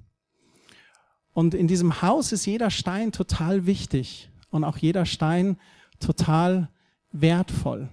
Und 1.34 1.54
in 1.54 1.68
diesem 1.68 2.02
Haus 2.02 2.32
ist 2.32 2.48
jeder 2.48 2.72
Stein 2.72 3.12
total 3.12 3.68
wichtig 3.68 4.30
und 4.56 4.64
auch 4.64 4.78
jeder 4.78 5.06
Stein 5.06 5.58
total 6.00 6.70
wertvoll. 7.12 7.90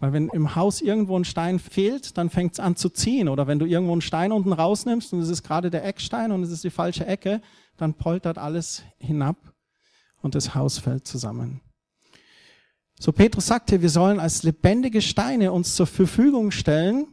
Weil 0.00 0.12
wenn 0.12 0.28
im 0.28 0.54
Haus 0.54 0.80
irgendwo 0.80 1.18
ein 1.18 1.24
Stein 1.24 1.58
fehlt, 1.58 2.18
dann 2.18 2.28
fängt 2.28 2.52
es 2.52 2.60
an 2.60 2.76
zu 2.76 2.90
ziehen. 2.90 3.28
Oder 3.28 3.46
wenn 3.46 3.58
du 3.58 3.64
irgendwo 3.64 3.92
einen 3.92 4.02
Stein 4.02 4.32
unten 4.32 4.52
rausnimmst 4.52 5.12
und 5.12 5.20
es 5.20 5.30
ist 5.30 5.42
gerade 5.42 5.70
der 5.70 5.84
Eckstein 5.84 6.30
und 6.30 6.42
es 6.42 6.50
ist 6.50 6.62
die 6.64 6.70
falsche 6.70 7.06
Ecke, 7.06 7.40
dann 7.76 7.94
poltert 7.94 8.36
alles 8.38 8.82
hinab 8.98 9.36
und 10.20 10.34
das 10.34 10.54
Haus 10.54 10.78
fällt 10.78 11.06
zusammen. 11.06 11.60
So 13.00 13.12
Petrus 13.12 13.46
sagt 13.46 13.70
hier, 13.70 13.82
wir 13.82 13.90
sollen 13.90 14.20
als 14.20 14.42
lebendige 14.42 15.02
Steine 15.02 15.52
uns 15.52 15.74
zur 15.74 15.86
Verfügung 15.86 16.50
stellen 16.50 17.06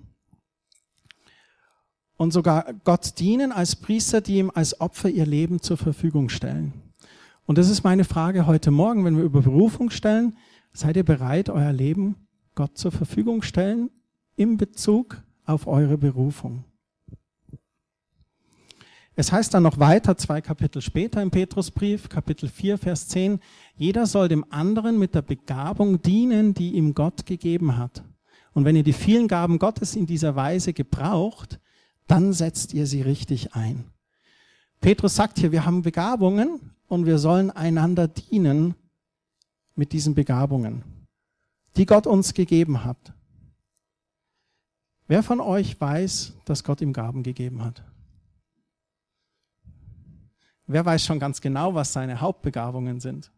und 2.18 2.32
sogar 2.32 2.74
Gott 2.84 3.20
dienen 3.20 3.52
als 3.52 3.76
Priester, 3.76 4.22
die 4.22 4.38
ihm 4.38 4.52
als 4.54 4.80
Opfer 4.80 5.10
ihr 5.10 5.26
Leben 5.26 5.62
zur 5.62 5.78
Verfügung 5.78 6.30
stellen. 6.30 6.81
Und 7.52 7.58
das 7.58 7.70
ist 7.70 7.84
meine 7.84 8.06
Frage 8.06 8.48
heute 8.48 8.72
Morgen, 8.72 9.04
wenn 9.04 9.18
wir 9.18 9.26
über 9.26 9.42
Berufung 9.42 9.90
stellen. 9.90 10.38
Seid 10.72 10.96
ihr 10.96 11.04
bereit, 11.04 11.50
euer 11.50 11.74
Leben 11.74 12.16
Gott 12.56 12.78
zur 12.78 12.94
Verfügung 12.94 13.42
stellen 13.42 13.90
in 14.38 14.56
Bezug 14.56 15.22
auf 15.44 15.68
eure 15.68 15.98
Berufung? 15.98 16.64
Es 19.16 19.34
heißt 19.34 19.54
dann 19.54 19.64
noch 19.64 19.80
weiter, 19.80 20.16
zwei 20.16 20.40
Kapitel 20.40 20.82
später 20.82 21.22
im 21.22 21.30
Petrusbrief, 21.30 22.08
Kapitel 22.08 22.48
4, 22.48 22.78
Vers 22.78 23.10
10, 23.10 23.42
jeder 23.76 24.06
soll 24.06 24.30
dem 24.30 24.46
anderen 24.50 24.98
mit 24.98 25.14
der 25.14 25.22
Begabung 25.22 26.02
dienen, 26.02 26.54
die 26.54 26.76
ihm 26.76 26.96
Gott 26.96 27.26
gegeben 27.26 27.78
hat. 27.78 28.02
Und 28.54 28.64
wenn 28.64 28.78
ihr 28.78 28.84
die 28.84 28.94
vielen 28.94 29.28
Gaben 29.28 29.60
Gottes 29.60 29.98
in 29.98 30.06
dieser 30.06 30.38
Weise 30.38 30.72
gebraucht, 30.72 31.60
dann 32.08 32.32
setzt 32.32 32.74
ihr 32.74 32.88
sie 32.88 33.02
richtig 33.02 33.56
ein. 33.56 33.84
Petrus 34.80 35.16
sagt 35.16 35.38
hier, 35.38 35.52
wir 35.52 35.66
haben 35.66 35.82
Begabungen 35.82 36.72
und 36.92 37.06
wir 37.06 37.20
sollen 37.20 37.52
einander 37.52 38.10
dienen 38.10 38.76
mit 39.76 39.94
diesen 39.94 40.14
Begabungen, 40.14 40.84
die 41.78 41.86
Gott 41.86 42.06
uns 42.06 42.34
gegeben 42.34 42.84
hat. 42.84 43.14
Wer 45.08 45.24
von 45.24 45.40
euch 45.40 45.80
weiß, 45.80 46.34
dass 46.44 46.66
Gott 46.66 46.82
ihm 46.82 46.92
Gaben 46.92 47.24
gegeben 47.24 47.64
hat? 47.64 47.82
Wer 50.68 50.86
weiß 50.86 51.06
schon 51.06 51.20
ganz 51.20 51.40
genau, 51.40 51.76
was 51.76 51.94
seine 51.94 52.20
Hauptbegabungen 52.20 53.00
sind? 53.00 53.32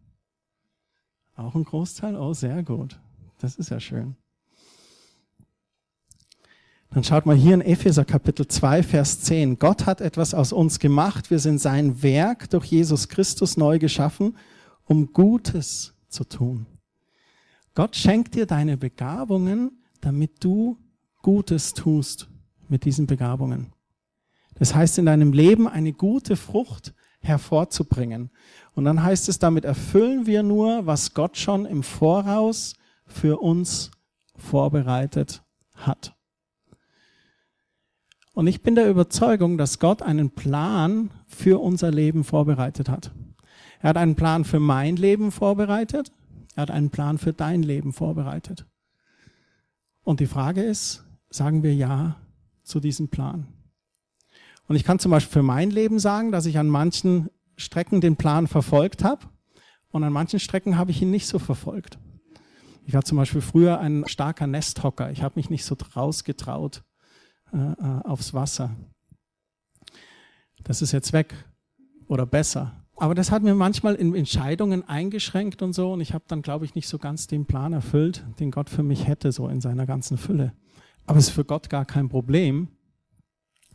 Auch 1.35 1.53
ein 1.53 1.63
Großteil? 1.63 2.15
Oh, 2.15 2.33
sehr 2.33 2.63
gut. 2.63 2.99
Das 3.37 3.57
ist 3.57 3.69
ja 3.69 3.79
schön. 3.79 4.15
Dann 6.93 7.03
schaut 7.03 7.25
mal 7.25 7.35
hier 7.35 7.55
in 7.55 7.61
Epheser 7.61 8.05
Kapitel 8.05 8.47
2, 8.47 8.83
Vers 8.83 9.21
10. 9.21 9.57
Gott 9.57 9.87
hat 9.87 9.99
etwas 9.99 10.35
aus 10.35 10.53
uns 10.53 10.77
gemacht. 10.77 11.31
Wir 11.31 11.39
sind 11.39 11.59
sein 11.59 12.03
Werk 12.03 12.51
durch 12.51 12.65
Jesus 12.65 13.09
Christus 13.09 13.57
neu 13.57 13.79
geschaffen, 13.79 14.37
um 14.85 15.11
Gutes 15.11 15.95
zu 16.07 16.23
tun. 16.23 16.67
Gott 17.73 17.95
schenkt 17.95 18.35
dir 18.35 18.45
deine 18.45 18.77
Begabungen, 18.77 19.81
damit 20.01 20.43
du 20.43 20.77
Gutes 21.23 21.73
tust 21.73 22.29
mit 22.69 22.85
diesen 22.85 23.07
Begabungen. 23.07 23.73
Das 24.53 24.75
heißt, 24.75 24.99
in 24.99 25.07
deinem 25.07 25.33
Leben 25.33 25.67
eine 25.67 25.93
gute 25.93 26.35
Frucht 26.35 26.93
hervorzubringen. 27.21 28.29
Und 28.75 28.85
dann 28.85 29.01
heißt 29.01 29.29
es, 29.29 29.39
damit 29.39 29.65
erfüllen 29.65 30.27
wir 30.27 30.43
nur, 30.43 30.85
was 30.85 31.15
Gott 31.15 31.37
schon 31.37 31.65
im 31.65 31.81
Voraus 31.81 32.75
für 33.07 33.41
uns 33.41 33.89
vorbereitet 34.35 35.41
hat. 35.73 36.15
Und 38.33 38.47
ich 38.47 38.63
bin 38.63 38.73
der 38.73 38.89
Überzeugung, 38.89 39.57
dass 39.57 39.79
Gott 39.79 40.01
einen 40.01 40.31
Plan 40.31 41.11
für 41.27 41.61
unser 41.61 41.91
Leben 41.91 42.23
vorbereitet 42.23 42.89
hat. 42.89 43.11
Er 43.79 43.89
hat 43.89 43.97
einen 43.97 44.15
Plan 44.15 44.43
für 44.43 44.59
mein 44.59 44.95
Leben 44.95 45.31
vorbereitet. 45.31 46.11
Er 46.55 46.63
hat 46.63 46.71
einen 46.71 46.89
Plan 46.89 47.19
für 47.19 47.31
dein 47.31 47.61
Leben 47.61 47.93
vorbereitet. 47.93 48.65
Und 50.03 50.19
die 50.19 50.25
Frage 50.25 50.63
ist, 50.63 51.03
sagen 51.29 51.61
wir 51.61 51.75
Ja 51.75 52.15
zu 52.63 52.79
diesem 52.79 53.09
Plan? 53.09 53.47
Und 54.67 54.77
ich 54.77 54.83
kann 54.83 54.99
zum 54.99 55.11
Beispiel 55.11 55.33
für 55.33 55.43
mein 55.43 55.69
Leben 55.69 55.99
sagen, 55.99 56.31
dass 56.31 56.47
ich 56.47 56.57
an 56.57 56.69
manchen 56.69 57.29
Strecken 57.55 58.01
den 58.01 58.15
Plan 58.15 58.47
verfolgt 58.47 59.03
habe 59.03 59.27
und 59.91 60.03
an 60.03 60.13
manchen 60.13 60.39
Strecken 60.39 60.77
habe 60.77 60.89
ich 60.89 61.01
ihn 61.01 61.11
nicht 61.11 61.27
so 61.27 61.37
verfolgt. 61.37 61.99
Ich 62.85 62.93
war 62.93 63.03
zum 63.03 63.17
Beispiel 63.17 63.41
früher 63.41 63.79
ein 63.79 64.05
starker 64.07 64.47
Nesthocker. 64.47 65.11
Ich 65.11 65.21
habe 65.21 65.33
mich 65.35 65.49
nicht 65.49 65.65
so 65.65 65.77
rausgetraut 65.95 66.83
äh, 67.53 67.57
äh, 67.57 68.01
aufs 68.03 68.33
Wasser. 68.33 68.71
Das 70.63 70.81
ist 70.81 70.91
jetzt 70.91 71.13
weg 71.13 71.35
oder 72.07 72.25
besser. 72.25 72.83
Aber 72.95 73.15
das 73.15 73.31
hat 73.31 73.43
mir 73.43 73.53
manchmal 73.53 73.95
in 73.95 74.15
Entscheidungen 74.15 74.87
eingeschränkt 74.87 75.61
und 75.61 75.73
so. 75.73 75.93
Und 75.93 76.01
ich 76.01 76.13
habe 76.13 76.23
dann, 76.27 76.41
glaube 76.41 76.65
ich, 76.65 76.75
nicht 76.75 76.87
so 76.87 76.97
ganz 76.97 77.27
den 77.27 77.45
Plan 77.45 77.73
erfüllt, 77.73 78.23
den 78.39 78.51
Gott 78.51 78.69
für 78.69 78.83
mich 78.83 79.07
hätte, 79.07 79.31
so 79.31 79.47
in 79.47 79.61
seiner 79.61 79.85
ganzen 79.85 80.17
Fülle. 80.17 80.53
Aber 81.05 81.19
es 81.19 81.27
ist 81.27 81.33
für 81.33 81.45
Gott 81.45 81.69
gar 81.69 81.85
kein 81.85 82.09
Problem. 82.09 82.69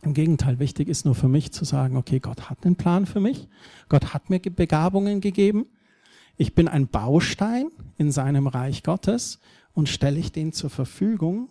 Im 0.01 0.13
Gegenteil, 0.13 0.59
wichtig 0.59 0.87
ist 0.87 1.05
nur 1.05 1.15
für 1.15 1.27
mich 1.27 1.51
zu 1.51 1.65
sagen, 1.65 1.97
okay, 1.97 2.19
Gott 2.19 2.49
hat 2.49 2.65
einen 2.65 2.75
Plan 2.75 3.05
für 3.05 3.19
mich. 3.19 3.47
Gott 3.89 4.13
hat 4.13 4.29
mir 4.29 4.39
Begabungen 4.39 5.19
gegeben. 5.21 5.67
Ich 6.37 6.55
bin 6.55 6.67
ein 6.67 6.87
Baustein 6.87 7.69
in 7.97 8.11
seinem 8.11 8.47
Reich 8.47 8.83
Gottes 8.83 9.39
und 9.73 9.89
stelle 9.89 10.19
ich 10.19 10.31
den 10.31 10.53
zur 10.53 10.69
Verfügung 10.69 11.49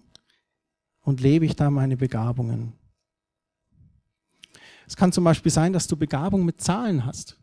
und 1.09 1.23
lebe 1.23 1.47
ich 1.47 1.57
da 1.57 1.71
meine 1.71 1.97
Begabungen. 1.97 2.75
Es 4.87 4.95
kann 4.95 5.11
zum 5.11 5.25
Beispiel 5.25 5.51
sein, 5.51 5.73
dass 5.73 5.87
du 5.87 5.97
Begabung 5.97 6.45
mit 6.45 6.61
Zahlen 6.61 7.07
hast 7.07 7.39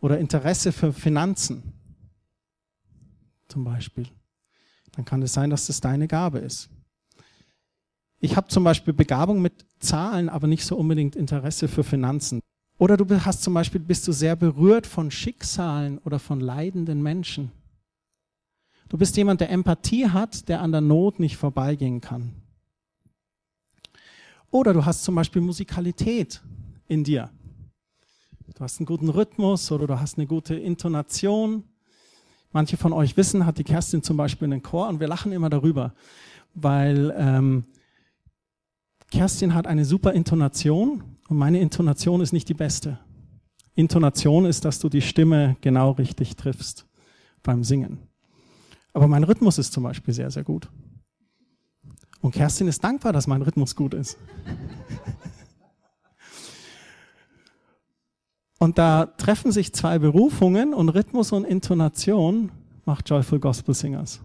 oder 0.00 0.18
Interesse 0.18 0.72
für 0.72 0.94
Finanzen 0.94 1.74
zum 3.46 3.62
Beispiel. 3.64 4.08
Dann 4.92 5.04
kann 5.04 5.20
es 5.20 5.34
sein, 5.34 5.50
dass 5.50 5.66
das 5.66 5.82
deine 5.82 6.08
Gabe 6.08 6.38
ist. 6.38 6.70
Ich 8.20 8.36
habe 8.36 8.48
zum 8.48 8.64
Beispiel 8.64 8.94
Begabung 8.94 9.42
mit 9.42 9.66
Zahlen, 9.78 10.30
aber 10.30 10.46
nicht 10.46 10.64
so 10.64 10.78
unbedingt 10.78 11.16
Interesse 11.16 11.68
für 11.68 11.84
Finanzen. 11.84 12.40
Oder 12.78 12.96
du 12.96 13.06
hast 13.22 13.42
zum 13.42 13.52
Beispiel, 13.52 13.82
bist 13.82 14.08
du 14.08 14.12
sehr 14.12 14.34
berührt 14.34 14.86
von 14.86 15.10
Schicksalen 15.10 15.98
oder 15.98 16.18
von 16.18 16.40
leidenden 16.40 17.02
Menschen. 17.02 17.52
Du 18.90 18.98
bist 18.98 19.16
jemand, 19.16 19.40
der 19.40 19.50
Empathie 19.50 20.08
hat, 20.08 20.48
der 20.48 20.60
an 20.60 20.72
der 20.72 20.80
Not 20.80 21.20
nicht 21.20 21.36
vorbeigehen 21.36 22.00
kann. 22.00 22.32
Oder 24.50 24.72
du 24.72 24.84
hast 24.84 25.04
zum 25.04 25.14
Beispiel 25.14 25.40
Musikalität 25.40 26.42
in 26.88 27.04
dir. 27.04 27.30
Du 28.52 28.60
hast 28.64 28.80
einen 28.80 28.86
guten 28.86 29.08
Rhythmus 29.08 29.70
oder 29.70 29.86
du 29.86 30.00
hast 30.00 30.18
eine 30.18 30.26
gute 30.26 30.56
Intonation. 30.56 31.62
Manche 32.50 32.76
von 32.76 32.92
euch 32.92 33.16
wissen, 33.16 33.46
hat 33.46 33.58
die 33.58 33.64
Kerstin 33.64 34.02
zum 34.02 34.16
Beispiel 34.16 34.46
einen 34.46 34.60
Chor 34.60 34.88
und 34.88 34.98
wir 34.98 35.06
lachen 35.06 35.30
immer 35.30 35.50
darüber, 35.50 35.94
weil 36.54 37.14
ähm, 37.16 37.66
Kerstin 39.12 39.54
hat 39.54 39.68
eine 39.68 39.84
super 39.84 40.14
Intonation 40.14 41.04
und 41.28 41.36
meine 41.36 41.60
Intonation 41.60 42.20
ist 42.20 42.32
nicht 42.32 42.48
die 42.48 42.54
beste. 42.54 42.98
Intonation 43.76 44.46
ist, 44.46 44.64
dass 44.64 44.80
du 44.80 44.88
die 44.88 45.00
Stimme 45.00 45.56
genau 45.60 45.92
richtig 45.92 46.34
triffst 46.34 46.86
beim 47.44 47.62
Singen. 47.62 48.09
Aber 48.92 49.06
mein 49.06 49.24
Rhythmus 49.24 49.58
ist 49.58 49.72
zum 49.72 49.84
Beispiel 49.84 50.14
sehr, 50.14 50.30
sehr 50.30 50.44
gut. 50.44 50.68
Und 52.20 52.32
Kerstin 52.32 52.68
ist 52.68 52.84
dankbar, 52.84 53.12
dass 53.12 53.26
mein 53.26 53.42
Rhythmus 53.42 53.74
gut 53.76 53.94
ist. 53.94 54.18
Und 58.62 58.76
da 58.76 59.06
treffen 59.06 59.52
sich 59.52 59.72
zwei 59.72 59.98
Berufungen 59.98 60.74
und 60.74 60.90
Rhythmus 60.90 61.32
und 61.32 61.46
Intonation 61.46 62.52
macht 62.84 63.08
Joyful 63.08 63.40
Gospel 63.40 63.74
Singers. 63.74 64.20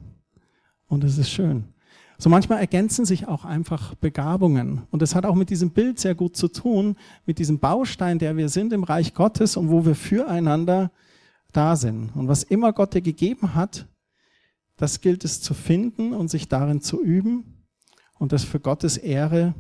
Und 0.88 1.06
es 1.06 1.18
ist 1.18 1.30
schön. 1.30 1.70
So 2.18 2.30
manchmal 2.30 2.60
ergänzen 2.60 3.06
sich 3.06 3.30
auch 3.30 3.46
einfach 3.46 3.96
Begabungen. 3.96 4.84
Und 4.92 5.02
das 5.02 5.16
hat 5.16 5.26
auch 5.26 5.36
mit 5.36 5.50
diesem 5.50 5.72
Bild 5.72 6.00
sehr 6.00 6.16
gut 6.16 6.36
zu 6.36 6.50
tun, 6.50 6.98
mit 7.26 7.40
diesem 7.40 7.60
Baustein, 7.60 8.20
der 8.20 8.36
wir 8.36 8.50
sind 8.50 8.74
im 8.74 8.84
Reich 8.84 9.14
Gottes 9.14 9.56
und 9.56 9.70
wo 9.70 9.86
wir 9.86 9.96
füreinander 9.96 10.92
da 11.54 11.78
sind. 11.78 12.10
Und 12.14 12.28
was 12.28 12.44
immer 12.44 12.74
Gott 12.74 12.94
dir 12.94 13.02
gegeben 13.02 13.56
hat, 13.56 13.88
das 14.78 15.02
gilt 15.02 15.24
es 15.24 15.42
zu 15.42 15.54
finden 15.54 16.14
und 16.14 16.30
sich 16.30 16.48
darin 16.48 16.82
zu 16.82 17.02
üben 17.02 17.66
und 18.20 18.32
das 18.32 18.44
für 18.44 18.60
Gottes 18.60 18.98
Ehre 18.98 19.54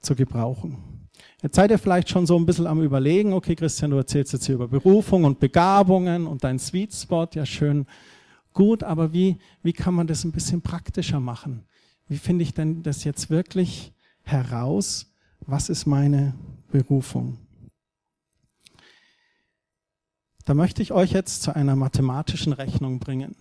zu 0.00 0.14
gebrauchen. 0.14 1.08
Jetzt 1.42 1.56
seid 1.56 1.70
ihr 1.70 1.78
vielleicht 1.78 2.08
schon 2.08 2.26
so 2.26 2.36
ein 2.38 2.46
bisschen 2.46 2.66
am 2.66 2.82
Überlegen, 2.82 3.32
okay, 3.32 3.54
Christian, 3.54 3.90
du 3.90 3.96
erzählst 3.96 4.32
jetzt 4.32 4.46
hier 4.46 4.54
über 4.54 4.68
Berufung 4.68 5.24
und 5.24 5.38
Begabungen 5.38 6.26
und 6.26 6.44
dein 6.44 6.58
Sweet 6.58 6.94
Spot, 6.94 7.28
ja 7.32 7.46
schön 7.46 7.86
gut, 8.56 8.82
aber 8.82 9.12
wie, 9.12 9.36
wie 9.62 9.72
kann 9.72 9.94
man 9.94 10.06
das 10.06 10.24
ein 10.24 10.32
bisschen 10.32 10.62
praktischer 10.62 11.20
machen? 11.20 11.64
Wie 12.08 12.16
finde 12.16 12.42
ich 12.42 12.54
denn 12.54 12.82
das 12.82 13.04
jetzt 13.04 13.30
wirklich 13.30 13.92
heraus? 14.22 15.14
Was 15.40 15.68
ist 15.68 15.86
meine 15.86 16.34
Berufung? 16.72 17.38
Da 20.46 20.54
möchte 20.54 20.80
ich 20.80 20.92
euch 20.92 21.10
jetzt 21.10 21.42
zu 21.42 21.56
einer 21.56 21.74
mathematischen 21.74 22.52
Rechnung 22.52 23.00
bringen. 23.00 23.34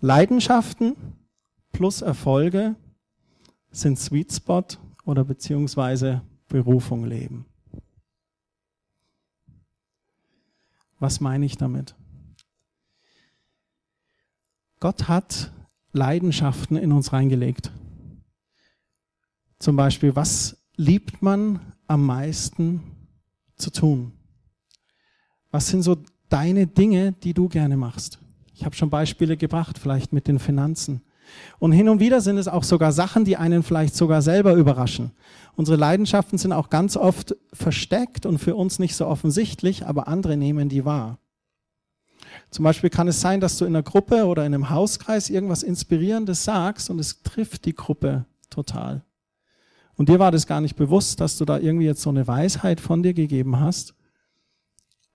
Leidenschaften 0.00 0.96
plus 1.70 2.00
Erfolge 2.00 2.74
sind 3.70 3.98
Sweet 3.98 4.32
Spot 4.32 4.64
oder 5.04 5.24
beziehungsweise 5.24 6.22
Berufung 6.48 7.04
leben. 7.04 7.44
Was 10.98 11.20
meine 11.20 11.44
ich 11.44 11.58
damit? 11.58 11.94
Gott 14.80 15.06
hat 15.06 15.52
Leidenschaften 15.92 16.78
in 16.78 16.92
uns 16.92 17.12
reingelegt. 17.12 17.72
Zum 19.58 19.76
Beispiel, 19.76 20.16
was 20.16 20.56
liebt 20.76 21.20
man 21.20 21.74
am 21.86 22.06
meisten 22.06 22.94
zu 23.58 23.70
tun? 23.70 24.12
Was 25.50 25.68
sind 25.68 25.82
so 25.82 25.96
deine 26.28 26.66
Dinge, 26.66 27.12
die 27.12 27.34
du 27.34 27.48
gerne 27.48 27.76
machst? 27.76 28.18
Ich 28.54 28.64
habe 28.64 28.74
schon 28.74 28.90
Beispiele 28.90 29.36
gebracht, 29.36 29.78
vielleicht 29.78 30.12
mit 30.12 30.26
den 30.26 30.38
Finanzen. 30.38 31.02
Und 31.58 31.72
hin 31.72 31.88
und 31.88 32.00
wieder 32.00 32.20
sind 32.20 32.38
es 32.38 32.48
auch 32.48 32.64
sogar 32.64 32.92
Sachen, 32.92 33.24
die 33.24 33.36
einen 33.36 33.62
vielleicht 33.62 33.94
sogar 33.94 34.22
selber 34.22 34.54
überraschen. 34.54 35.12
Unsere 35.56 35.76
Leidenschaften 35.76 36.38
sind 36.38 36.52
auch 36.52 36.70
ganz 36.70 36.96
oft 36.96 37.36
versteckt 37.52 38.26
und 38.26 38.38
für 38.38 38.54
uns 38.54 38.78
nicht 38.78 38.96
so 38.96 39.06
offensichtlich, 39.06 39.86
aber 39.86 40.08
andere 40.08 40.36
nehmen 40.36 40.68
die 40.68 40.84
wahr. 40.84 41.18
Zum 42.50 42.62
Beispiel 42.64 42.90
kann 42.90 43.08
es 43.08 43.20
sein, 43.20 43.40
dass 43.40 43.58
du 43.58 43.64
in 43.64 43.76
einer 43.76 43.82
Gruppe 43.82 44.26
oder 44.26 44.46
in 44.46 44.54
einem 44.54 44.70
Hauskreis 44.70 45.30
irgendwas 45.30 45.62
Inspirierendes 45.62 46.44
sagst 46.44 46.90
und 46.90 46.98
es 46.98 47.22
trifft 47.22 47.64
die 47.64 47.74
Gruppe 47.74 48.24
total. 48.50 49.04
Und 49.98 50.08
dir 50.08 50.20
war 50.20 50.30
das 50.30 50.46
gar 50.46 50.60
nicht 50.60 50.76
bewusst, 50.76 51.20
dass 51.20 51.38
du 51.38 51.44
da 51.44 51.58
irgendwie 51.58 51.86
jetzt 51.86 52.02
so 52.02 52.10
eine 52.10 52.28
Weisheit 52.28 52.80
von 52.80 53.02
dir 53.02 53.14
gegeben 53.14 53.58
hast. 53.58 53.94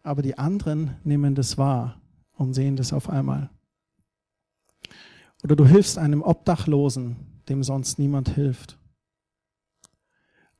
Aber 0.03 0.21
die 0.21 0.37
anderen 0.37 0.97
nehmen 1.05 1.35
das 1.35 1.57
wahr 1.57 2.01
und 2.33 2.53
sehen 2.53 2.75
das 2.75 2.91
auf 2.91 3.09
einmal. 3.09 3.49
Oder 5.41 5.55
du 5.55 5.65
hilfst 5.65 5.97
einem 5.97 6.21
Obdachlosen, 6.21 7.15
dem 7.47 7.63
sonst 7.63 7.97
niemand 7.97 8.27
hilft. 8.35 8.77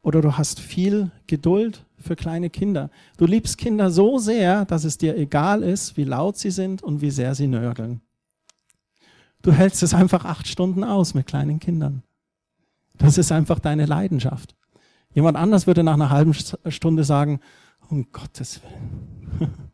Oder 0.01 0.21
du 0.21 0.37
hast 0.37 0.61
viel 0.61 1.11
Geduld 1.27 1.85
für 1.97 2.15
kleine 2.15 2.49
Kinder. 2.49 2.91
Du 3.17 3.25
liebst 3.25 3.57
Kinder 3.57 3.91
so 3.91 4.19
sehr, 4.19 4.63
dass 4.63 4.85
es 4.85 4.97
dir 4.97 5.17
egal 5.17 5.63
ist, 5.63 5.97
wie 5.97 6.05
laut 6.05 6.37
sie 6.37 6.51
sind 6.51 6.81
und 6.81 7.01
wie 7.01 7.11
sehr 7.11 7.35
sie 7.35 7.47
nörgeln. 7.47 7.99
Du 9.41 9.51
hältst 9.51 9.83
es 9.83 9.93
einfach 9.93 10.23
acht 10.23 10.47
Stunden 10.47 10.85
aus 10.85 11.13
mit 11.13 11.27
kleinen 11.27 11.59
Kindern. 11.59 12.03
Das 12.97 13.17
ist 13.17 13.31
einfach 13.31 13.59
deine 13.59 13.85
Leidenschaft. 13.85 14.55
Jemand 15.13 15.37
anders 15.37 15.67
würde 15.67 15.83
nach 15.83 15.93
einer 15.93 16.09
halben 16.09 16.33
Stunde 16.33 17.03
sagen, 17.03 17.39
um 17.89 18.11
Gottes 18.11 18.61
Willen. 18.61 19.53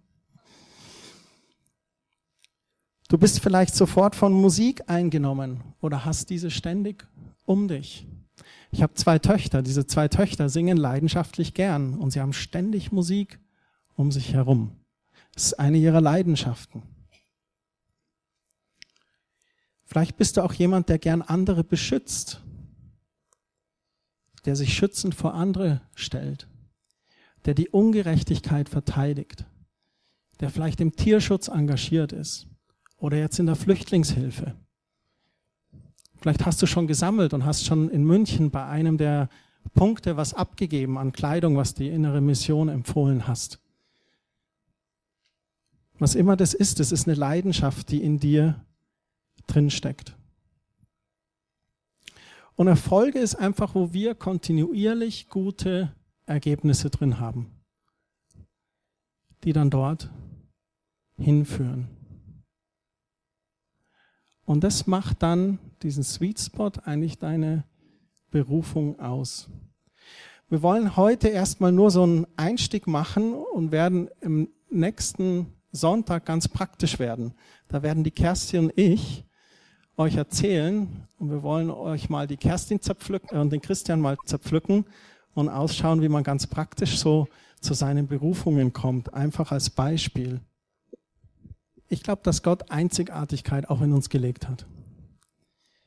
Du 3.09 3.17
bist 3.17 3.39
vielleicht 3.39 3.73
sofort 3.73 4.15
von 4.15 4.31
Musik 4.33 4.83
eingenommen 4.87 5.63
oder 5.81 6.05
hast 6.05 6.29
diese 6.29 6.51
ständig 6.51 7.07
um 7.43 7.67
dich. 7.67 8.07
Ich 8.69 8.83
habe 8.83 8.93
zwei 8.93 9.17
Töchter. 9.17 9.63
Diese 9.63 9.87
zwei 9.87 10.07
Töchter 10.07 10.47
singen 10.47 10.77
leidenschaftlich 10.77 11.55
gern 11.55 11.95
und 11.95 12.11
sie 12.11 12.21
haben 12.21 12.33
ständig 12.33 12.91
Musik 12.91 13.39
um 13.95 14.11
sich 14.11 14.33
herum. 14.33 14.75
Das 15.33 15.45
ist 15.45 15.53
eine 15.53 15.79
ihrer 15.79 16.01
Leidenschaften. 16.01 16.83
Vielleicht 19.85 20.17
bist 20.17 20.37
du 20.37 20.43
auch 20.43 20.53
jemand, 20.53 20.87
der 20.89 20.99
gern 20.99 21.23
andere 21.23 21.63
beschützt, 21.63 22.43
der 24.45 24.55
sich 24.55 24.73
schützend 24.73 25.15
vor 25.15 25.33
andere 25.33 25.81
stellt, 25.95 26.47
der 27.45 27.53
die 27.53 27.69
Ungerechtigkeit 27.69 28.69
verteidigt, 28.69 29.45
der 30.39 30.49
vielleicht 30.49 30.81
im 30.81 30.95
Tierschutz 30.95 31.47
engagiert 31.47 32.11
ist 32.11 32.47
oder 32.97 33.17
jetzt 33.17 33.39
in 33.39 33.45
der 33.45 33.55
Flüchtlingshilfe. 33.55 34.55
Vielleicht 36.17 36.45
hast 36.45 36.61
du 36.61 36.65
schon 36.65 36.87
gesammelt 36.87 37.33
und 37.33 37.45
hast 37.45 37.65
schon 37.65 37.89
in 37.89 38.03
München 38.03 38.51
bei 38.51 38.65
einem 38.65 38.97
der 38.97 39.29
Punkte 39.73 40.17
was 40.17 40.33
abgegeben 40.33 40.97
an 40.97 41.11
Kleidung, 41.11 41.55
was 41.55 41.73
die 41.73 41.89
innere 41.89 42.21
Mission 42.21 42.69
empfohlen 42.69 43.27
hast. 43.27 43.59
Was 45.97 46.15
immer 46.15 46.35
das 46.35 46.53
ist, 46.53 46.79
das 46.79 46.91
ist 46.91 47.07
eine 47.07 47.15
Leidenschaft, 47.15 47.91
die 47.91 48.01
in 48.01 48.19
dir 48.19 48.65
drinsteckt. 49.47 50.15
Und 52.59 52.67
Erfolge 52.67 53.19
ist 53.19 53.35
einfach, 53.35 53.73
wo 53.73 53.93
wir 53.93 54.15
kontinuierlich 54.15 55.29
gute 55.29 55.95
Ergebnisse 56.25 56.89
drin 56.89 57.17
haben, 57.17 57.49
die 59.45 59.53
dann 59.53 59.69
dort 59.69 60.11
hinführen. 61.17 61.87
Und 64.43 64.65
das 64.65 64.87
macht 64.87 65.23
dann 65.23 65.59
diesen 65.83 66.03
Sweet 66.03 66.37
Spot 66.37 66.71
eigentlich 66.83 67.17
deine 67.17 67.63
Berufung 68.29 68.99
aus. 68.99 69.49
Wir 70.49 70.61
wollen 70.61 70.97
heute 70.97 71.29
erstmal 71.29 71.71
nur 71.71 71.91
so 71.91 72.03
einen 72.03 72.27
Einstieg 72.35 72.87
machen 72.87 73.35
und 73.35 73.71
werden 73.71 74.09
im 74.19 74.49
nächsten 74.69 75.47
Sonntag 75.71 76.25
ganz 76.25 76.49
praktisch 76.49 76.99
werden. 76.99 77.33
Da 77.69 77.83
werden 77.83 78.03
die 78.03 78.11
Kerstin 78.11 78.65
und 78.65 78.77
ich 78.77 79.23
euch 79.99 80.15
erzählen 80.15 81.07
und 81.17 81.29
wir 81.29 81.43
wollen 81.43 81.69
euch 81.69 82.09
mal 82.09 82.25
die 82.25 82.37
Kerstin 82.37 82.81
zerpflücken 82.81 83.37
und 83.37 83.51
den 83.51 83.61
Christian 83.61 84.01
mal 84.01 84.17
zerpflücken 84.25 84.85
und 85.33 85.49
ausschauen, 85.49 86.01
wie 86.01 86.09
man 86.09 86.23
ganz 86.23 86.47
praktisch 86.47 86.97
so 86.97 87.27
zu 87.61 87.73
seinen 87.73 88.07
Berufungen 88.07 88.73
kommt. 88.73 89.13
Einfach 89.13 89.51
als 89.51 89.69
Beispiel 89.69 90.41
ich 91.89 92.03
glaube, 92.03 92.21
dass 92.23 92.43
Gott 92.43 92.71
Einzigartigkeit 92.71 93.69
auch 93.69 93.81
in 93.81 93.91
uns 93.91 94.09
gelegt 94.09 94.47
hat. 94.47 94.65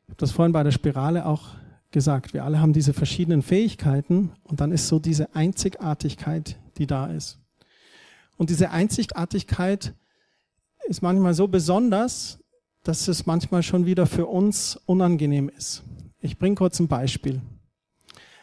Ich 0.04 0.10
habe 0.10 0.16
das 0.18 0.32
vorhin 0.32 0.52
bei 0.52 0.64
der 0.64 0.72
Spirale 0.72 1.24
auch 1.24 1.50
gesagt. 1.92 2.34
Wir 2.34 2.44
alle 2.44 2.60
haben 2.60 2.72
diese 2.72 2.92
verschiedenen 2.92 3.42
Fähigkeiten 3.42 4.32
und 4.42 4.60
dann 4.60 4.72
ist 4.72 4.88
so 4.88 4.98
diese 4.98 5.34
Einzigartigkeit, 5.34 6.58
die 6.76 6.86
da 6.86 7.06
ist. 7.06 7.38
Und 8.36 8.50
diese 8.50 8.70
Einzigartigkeit 8.70 9.94
ist 10.86 11.02
manchmal 11.02 11.34
so 11.34 11.46
besonders, 11.46 12.40
dass 12.82 13.08
es 13.08 13.26
manchmal 13.26 13.62
schon 13.62 13.86
wieder 13.86 14.06
für 14.06 14.26
uns 14.26 14.76
unangenehm 14.86 15.48
ist. 15.48 15.82
Ich 16.20 16.38
bringe 16.38 16.56
kurz 16.56 16.80
ein 16.80 16.88
Beispiel. 16.88 17.40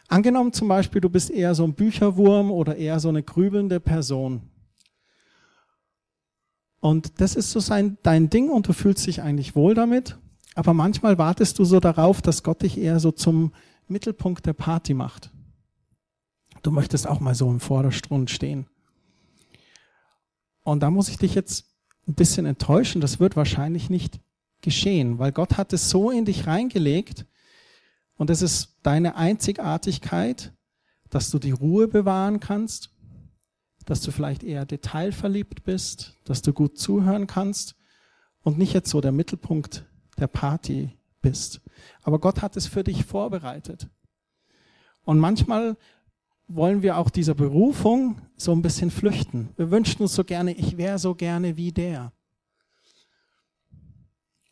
Angenommen 0.08 0.54
zum 0.54 0.67
Beispiel, 0.67 1.02
du 1.02 1.10
bist 1.10 1.30
eher 1.30 1.54
so 1.54 1.63
ein 1.63 1.73
Bücherwurm 1.73 2.52
oder 2.52 2.75
eher 2.75 2.99
so 2.99 3.10
eine 3.10 3.21
grübelnde 3.21 3.80
Person. 3.80 4.41
Und 6.80 7.19
das 7.21 7.36
ist 7.36 7.52
so 7.52 7.60
sein, 7.60 7.97
dein 8.04 8.30
Ding 8.30 8.49
und 8.49 8.67
du 8.67 8.73
fühlst 8.73 9.06
dich 9.06 9.21
eigentlich 9.21 9.56
wohl 9.56 9.75
damit. 9.75 10.17
Aber 10.56 10.73
manchmal 10.73 11.17
wartest 11.17 11.60
du 11.60 11.65
so 11.65 11.80
darauf, 11.80 12.21
dass 12.21 12.43
Gott 12.43 12.63
dich 12.63 12.78
eher 12.78 12.99
so 12.99 13.12
zum 13.12 13.54
Mittelpunkt 13.88 14.45
der 14.45 14.54
Party 14.54 14.93
macht. 14.93 15.32
Du 16.63 16.71
möchtest 16.71 17.08
auch 17.08 17.19
mal 17.19 17.36
so 17.36 17.49
im 17.49 17.60
Vordergrund 17.60 18.30
stehen. 18.30 18.67
Und 20.63 20.82
da 20.82 20.89
muss 20.89 21.10
ich 21.10 21.17
dich 21.17 21.36
jetzt 21.36 21.65
ein 22.08 22.15
bisschen 22.15 22.45
enttäuschen. 22.45 23.02
Das 23.02 23.19
wird 23.19 23.36
wahrscheinlich 23.36 23.89
nicht 23.89 24.19
geschehen, 24.62 25.19
weil 25.19 25.32
Gott 25.32 25.58
hat 25.58 25.74
es 25.74 25.89
so 25.89 26.12
in 26.12 26.26
dich 26.26 26.48
reingelegt 26.48 27.26
und 28.15 28.30
es 28.30 28.41
ist 28.41 28.78
deine 28.84 29.15
Einzigartigkeit, 29.15 30.54
dass 31.10 31.32
du 31.32 31.39
die 31.39 31.52
Ruhe 31.52 31.88
bewahren 31.88 32.39
kannst, 32.39 32.91
dass 33.86 34.02
du 34.02 34.12
vielleicht 34.12 34.43
eher 34.43 34.65
detailverliebt 34.65 35.63
bist, 35.63 36.15
dass 36.26 36.41
du 36.41 36.54
gut 36.54 36.78
zuhören 36.78 37.28
kannst 37.28 37.76
und 38.43 38.58
nicht 38.58 38.74
jetzt 38.74 38.89
so 38.89 39.02
der 39.02 39.12
Mittelpunkt 39.12 39.86
der 40.17 40.28
Party 40.28 40.91
bist. 41.22 41.62
Aber 42.04 42.19
Gott 42.19 42.41
hat 42.41 42.56
es 42.58 42.67
für 42.67 42.84
dich 42.84 43.06
vorbereitet. 43.06 43.88
Und 45.04 45.19
manchmal 45.19 45.78
wollen 46.48 46.82
wir 46.82 46.98
auch 46.98 47.10
dieser 47.10 47.36
Berufung 47.36 48.22
so 48.36 48.52
ein 48.52 48.62
bisschen 48.62 48.91
flüchten. 48.91 49.50
Wir 49.56 49.72
wünschen 49.72 50.02
uns 50.02 50.13
so 50.13 50.24
gerne, 50.24 50.54
ich 50.54 50.78
wäre 50.78 51.00
so 51.00 51.15
gerne 51.15 51.58
wie 51.58 51.72
der. 51.72 52.12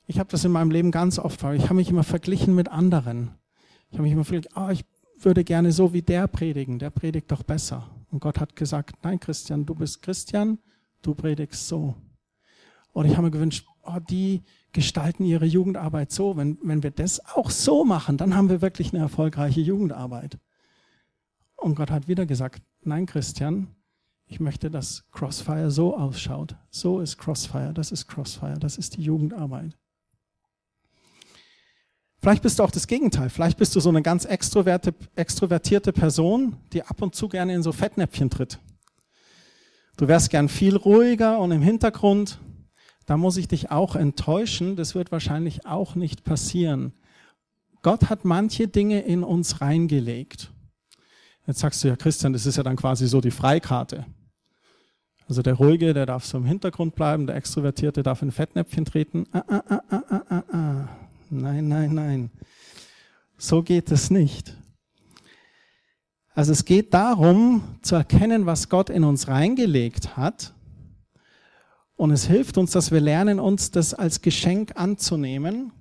Ich 0.10 0.20
habe 0.20 0.30
das 0.30 0.46
in 0.46 0.54
meinem 0.54 0.72
Leben 0.72 0.92
ganz 0.92 1.20
oft, 1.20 1.44
ich 1.44 1.66
habe 1.66 1.74
mich 1.74 1.90
immer 1.90 2.04
verglichen 2.04 2.56
mit 2.56 2.70
anderen. 2.70 3.32
Ich 3.90 3.98
habe 3.98 4.04
mich 4.04 4.14
immer 4.14 4.24
verglichen, 4.24 4.58
oh, 4.58 4.70
ich 4.70 4.86
würde 5.20 5.44
gerne 5.44 5.74
so 5.74 5.92
wie 5.92 6.02
der 6.02 6.28
predigen, 6.28 6.80
der 6.80 6.92
predigt 6.92 7.30
doch 7.30 7.44
besser. 7.44 7.90
Und 8.10 8.22
Gott 8.22 8.40
hat 8.40 8.56
gesagt, 8.56 8.96
nein 9.04 9.20
Christian, 9.20 9.66
du 9.66 9.76
bist 9.76 10.02
Christian, 10.02 10.60
du 11.02 11.14
predigst 11.14 11.68
so. 11.68 11.96
Und 12.94 13.06
ich 13.06 13.18
habe 13.18 13.24
mir 13.24 13.32
gewünscht, 13.32 13.68
oh, 13.84 14.00
die 14.10 14.44
gestalten 14.72 15.26
ihre 15.26 15.46
Jugendarbeit 15.46 16.12
so. 16.14 16.38
Wenn, 16.38 16.58
wenn 16.64 16.84
wir 16.84 16.92
das 16.92 17.20
auch 17.36 17.50
so 17.50 17.84
machen, 17.84 18.16
dann 18.16 18.34
haben 18.34 18.50
wir 18.50 18.62
wirklich 18.62 18.94
eine 18.94 19.04
erfolgreiche 19.04 19.60
Jugendarbeit. 19.60 20.40
Und 21.58 21.76
Gott 21.76 21.92
hat 21.92 22.08
wieder 22.08 22.26
gesagt, 22.26 22.62
nein 22.82 23.08
Christian, 23.08 23.76
ich 24.26 24.40
möchte, 24.40 24.72
dass 24.72 25.06
Crossfire 25.12 25.70
so 25.70 25.98
ausschaut. 25.98 26.56
So 26.70 27.02
ist 27.02 27.18
Crossfire, 27.18 27.74
das 27.74 27.92
ist 27.92 28.08
Crossfire, 28.08 28.58
das 28.58 28.78
ist 28.78 28.96
die 28.96 29.02
Jugendarbeit. 29.02 29.78
Vielleicht 32.28 32.44
bist 32.44 32.60
du 32.60 32.64
auch 32.64 32.72
das 32.72 32.88
Gegenteil. 32.88 33.30
Vielleicht 33.30 33.58
bist 33.58 33.74
du 33.74 33.80
so 33.80 33.88
eine 33.88 34.02
ganz 34.02 34.26
extrovertierte 34.26 35.94
Person, 35.94 36.58
die 36.74 36.84
ab 36.84 37.02
und 37.02 37.16
zu 37.16 37.30
gerne 37.30 37.54
in 37.54 37.64
so 37.64 37.72
Fettnäpfchen 37.72 38.30
tritt. 38.30 38.60
Du 39.96 40.10
wärst 40.10 40.30
gern 40.30 40.50
viel 40.50 40.76
ruhiger 40.76 41.40
und 41.40 41.52
im 41.52 41.62
Hintergrund. 41.62 42.40
Da 43.06 43.16
muss 43.16 43.38
ich 43.38 43.48
dich 43.48 43.72
auch 43.72 43.96
enttäuschen. 43.96 44.76
Das 44.76 44.94
wird 44.94 45.14
wahrscheinlich 45.14 45.66
auch 45.66 45.96
nicht 45.96 46.26
passieren. 46.26 46.92
Gott 47.82 48.10
hat 48.10 48.26
manche 48.26 48.68
Dinge 48.68 49.04
in 49.04 49.24
uns 49.24 49.62
reingelegt. 49.62 50.52
Jetzt 51.46 51.60
sagst 51.60 51.82
du 51.82 51.88
ja, 51.88 51.96
Christian, 51.96 52.34
das 52.34 52.46
ist 52.46 52.58
ja 52.58 52.64
dann 52.64 52.76
quasi 52.76 53.08
so 53.08 53.22
die 53.22 53.32
Freikarte. 53.32 54.06
Also 55.30 55.42
der 55.42 55.54
Ruhige, 55.54 55.94
der 55.94 56.06
darf 56.06 56.26
so 56.26 56.38
im 56.38 56.46
Hintergrund 56.46 56.94
bleiben, 56.94 57.26
der 57.26 57.38
Extrovertierte 57.38 58.04
darf 58.04 58.22
in 58.22 58.32
Fettnäpfchen 58.32 58.84
treten. 58.84 59.28
Ah, 59.32 59.44
ah, 59.48 59.64
ah, 59.70 59.82
ah, 60.10 60.22
ah, 60.30 60.44
ah. 60.52 61.07
Nein, 61.30 61.68
nein, 61.68 61.94
nein. 61.94 62.32
So 63.38 63.62
geht 63.62 63.92
es 63.92 64.10
nicht. 64.10 64.56
Also 66.34 66.52
es 66.52 66.66
geht 66.66 66.94
darum 66.94 67.62
zu 67.82 67.96
erkennen, 67.96 68.46
was 68.46 68.70
Gott 68.70 68.90
in 68.90 69.04
uns 69.04 69.28
reingelegt 69.28 70.16
hat. 70.16 70.54
Und 71.96 72.12
es 72.12 72.28
hilft 72.28 72.58
uns, 72.58 72.72
dass 72.72 72.92
wir 72.92 73.02
lernen, 73.02 73.40
uns 73.40 73.72
das 73.72 73.94
als 73.94 74.22
Geschenk 74.22 74.74
anzunehmen 74.80 75.72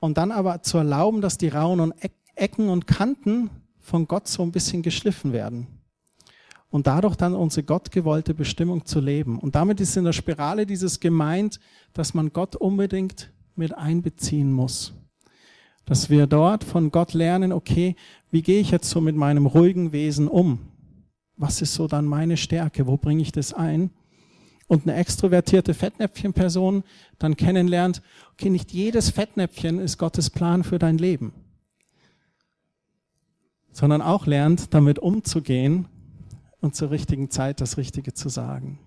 und 0.00 0.16
dann 0.16 0.32
aber 0.32 0.62
zu 0.62 0.78
erlauben, 0.78 1.20
dass 1.20 1.38
die 1.38 1.48
Rauen 1.48 1.78
und 1.80 1.94
Ecken 2.34 2.68
und 2.68 2.86
Kanten 2.86 3.50
von 3.78 4.08
Gott 4.08 4.26
so 4.26 4.42
ein 4.42 4.50
bisschen 4.50 4.82
geschliffen 4.82 5.32
werden. 5.32 5.66
Und 6.70 6.86
dadurch 6.86 7.16
dann 7.16 7.34
unsere 7.34 7.64
gottgewollte 7.64 8.32
Bestimmung 8.32 8.86
zu 8.86 8.98
leben. 8.98 9.38
Und 9.38 9.54
damit 9.54 9.78
ist 9.78 9.96
in 9.96 10.04
der 10.04 10.14
Spirale 10.14 10.64
dieses 10.64 10.98
gemeint, 11.00 11.60
dass 11.92 12.14
man 12.14 12.32
Gott 12.32 12.56
unbedingt 12.56 13.30
mit 13.56 13.76
einbeziehen 13.76 14.52
muss. 14.52 14.94
Dass 15.84 16.10
wir 16.10 16.26
dort 16.26 16.64
von 16.64 16.90
Gott 16.90 17.12
lernen, 17.12 17.52
okay, 17.52 17.96
wie 18.30 18.42
gehe 18.42 18.60
ich 18.60 18.70
jetzt 18.70 18.88
so 18.88 19.00
mit 19.00 19.16
meinem 19.16 19.46
ruhigen 19.46 19.92
Wesen 19.92 20.28
um? 20.28 20.60
Was 21.36 21.60
ist 21.60 21.74
so 21.74 21.88
dann 21.88 22.06
meine 22.06 22.36
Stärke? 22.36 22.86
Wo 22.86 22.96
bringe 22.96 23.22
ich 23.22 23.32
das 23.32 23.52
ein? 23.52 23.90
Und 24.68 24.84
eine 24.84 24.94
extrovertierte 24.94 25.74
Fettnäpfchenperson 25.74 26.84
dann 27.18 27.36
kennenlernt, 27.36 28.00
okay, 28.32 28.48
nicht 28.48 28.72
jedes 28.72 29.10
Fettnäpfchen 29.10 29.78
ist 29.78 29.98
Gottes 29.98 30.30
Plan 30.30 30.64
für 30.64 30.78
dein 30.78 30.98
Leben, 30.98 31.32
sondern 33.72 34.00
auch 34.00 34.26
lernt, 34.26 34.72
damit 34.72 34.98
umzugehen 34.98 35.88
und 36.60 36.74
zur 36.74 36.90
richtigen 36.90 37.28
Zeit 37.28 37.60
das 37.60 37.76
Richtige 37.76 38.14
zu 38.14 38.28
sagen. 38.28 38.78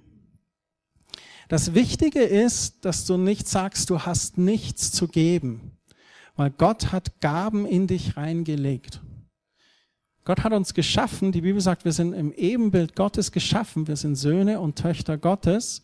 Das 1.48 1.74
Wichtige 1.74 2.22
ist, 2.22 2.86
dass 2.86 3.06
du 3.06 3.18
nicht 3.18 3.48
sagst, 3.48 3.90
du 3.90 4.00
hast 4.00 4.38
nichts 4.38 4.92
zu 4.92 5.08
geben, 5.08 5.78
weil 6.36 6.50
Gott 6.50 6.92
hat 6.92 7.22
Gaben 7.22 7.66
in 7.66 7.88
dich 7.88 8.18
reingelegt. 8.18 9.02
Gott 10.24 10.44
hat 10.44 10.54
uns 10.54 10.74
geschaffen, 10.74 11.32
die 11.32 11.42
Bibel 11.42 11.62
sagt, 11.62 11.86
wir 11.86 11.92
sind 11.92 12.14
im 12.14 12.32
Ebenbild 12.32 12.96
Gottes 12.96 13.32
geschaffen, 13.32 13.88
wir 13.88 13.96
sind 13.96 14.16
Söhne 14.16 14.60
und 14.60 14.76
Töchter 14.76 15.20
Gottes 15.20 15.84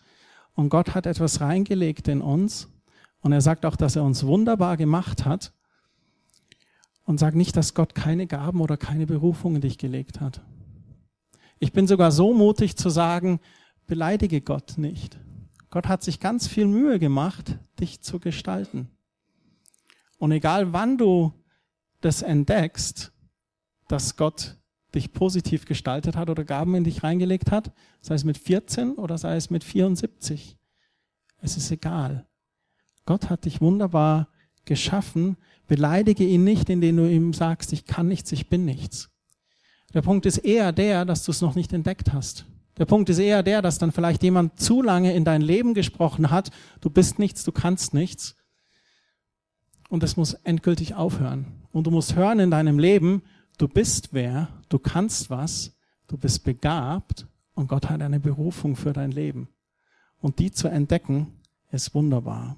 und 0.55 0.69
Gott 0.69 0.95
hat 0.95 1.05
etwas 1.05 1.41
reingelegt 1.41 2.07
in 2.07 2.21
uns 2.21 2.67
und 3.21 3.31
er 3.31 3.41
sagt 3.41 3.67
auch, 3.67 3.75
dass 3.75 3.95
er 3.95 4.03
uns 4.03 4.25
wunderbar 4.25 4.77
gemacht 4.77 5.25
hat 5.25 5.53
und 7.05 7.19
sagt 7.19 7.35
nicht, 7.35 7.55
dass 7.55 7.75
Gott 7.75 7.93
keine 7.93 8.25
Gaben 8.25 8.61
oder 8.61 8.77
keine 8.77 9.05
Berufung 9.05 9.55
in 9.55 9.61
dich 9.61 9.77
gelegt 9.77 10.19
hat. 10.19 10.41
Ich 11.59 11.71
bin 11.71 11.85
sogar 11.85 12.11
so 12.11 12.33
mutig 12.33 12.75
zu 12.75 12.89
sagen, 12.89 13.39
beleidige 13.85 14.41
Gott 14.41 14.77
nicht. 14.77 15.19
Gott 15.71 15.87
hat 15.87 16.03
sich 16.03 16.19
ganz 16.19 16.47
viel 16.47 16.67
Mühe 16.67 16.99
gemacht, 16.99 17.57
dich 17.79 18.01
zu 18.01 18.19
gestalten. 18.19 18.89
Und 20.19 20.31
egal 20.31 20.73
wann 20.73 20.97
du 20.97 21.33
das 22.01 22.21
entdeckst, 22.21 23.11
dass 23.87 24.17
Gott 24.17 24.57
dich 24.93 25.13
positiv 25.13 25.65
gestaltet 25.65 26.17
hat 26.17 26.29
oder 26.29 26.43
Gaben 26.43 26.75
in 26.75 26.83
dich 26.83 27.03
reingelegt 27.03 27.51
hat, 27.51 27.71
sei 28.01 28.15
es 28.15 28.25
mit 28.25 28.37
14 28.37 28.95
oder 28.95 29.17
sei 29.17 29.37
es 29.37 29.49
mit 29.49 29.63
74, 29.63 30.57
es 31.39 31.57
ist 31.57 31.71
egal. 31.71 32.27
Gott 33.05 33.29
hat 33.29 33.45
dich 33.45 33.61
wunderbar 33.61 34.27
geschaffen. 34.65 35.37
Beleidige 35.67 36.25
ihn 36.25 36.43
nicht, 36.43 36.69
indem 36.69 36.97
du 36.97 37.09
ihm 37.09 37.33
sagst, 37.33 37.73
ich 37.73 37.85
kann 37.85 38.07
nichts, 38.07 38.31
ich 38.31 38.49
bin 38.49 38.65
nichts. 38.65 39.09
Der 39.93 40.01
Punkt 40.01 40.25
ist 40.25 40.37
eher 40.37 40.71
der, 40.71 41.05
dass 41.05 41.23
du 41.23 41.31
es 41.31 41.41
noch 41.41 41.55
nicht 41.55 41.73
entdeckt 41.73 42.13
hast. 42.13 42.45
Der 42.81 42.87
Punkt 42.87 43.09
ist 43.09 43.19
eher 43.19 43.43
der, 43.43 43.61
dass 43.61 43.77
dann 43.77 43.91
vielleicht 43.91 44.23
jemand 44.23 44.59
zu 44.59 44.81
lange 44.81 45.13
in 45.13 45.23
dein 45.23 45.41
Leben 45.41 45.75
gesprochen 45.75 46.31
hat, 46.31 46.49
du 46.79 46.89
bist 46.89 47.19
nichts, 47.19 47.43
du 47.43 47.51
kannst 47.51 47.93
nichts. 47.93 48.35
Und 49.87 50.01
das 50.01 50.17
muss 50.17 50.33
endgültig 50.33 50.95
aufhören. 50.95 51.45
Und 51.71 51.85
du 51.85 51.91
musst 51.91 52.15
hören 52.15 52.39
in 52.39 52.49
deinem 52.49 52.79
Leben, 52.79 53.21
du 53.59 53.67
bist 53.67 54.15
wer, 54.15 54.47
du 54.69 54.79
kannst 54.79 55.29
was, 55.29 55.77
du 56.07 56.17
bist 56.17 56.43
begabt 56.43 57.27
und 57.53 57.67
Gott 57.67 57.87
hat 57.87 58.01
eine 58.01 58.19
Berufung 58.19 58.75
für 58.75 58.93
dein 58.93 59.11
Leben. 59.11 59.47
Und 60.17 60.39
die 60.39 60.51
zu 60.51 60.67
entdecken, 60.67 61.39
ist 61.69 61.93
wunderbar. 61.93 62.57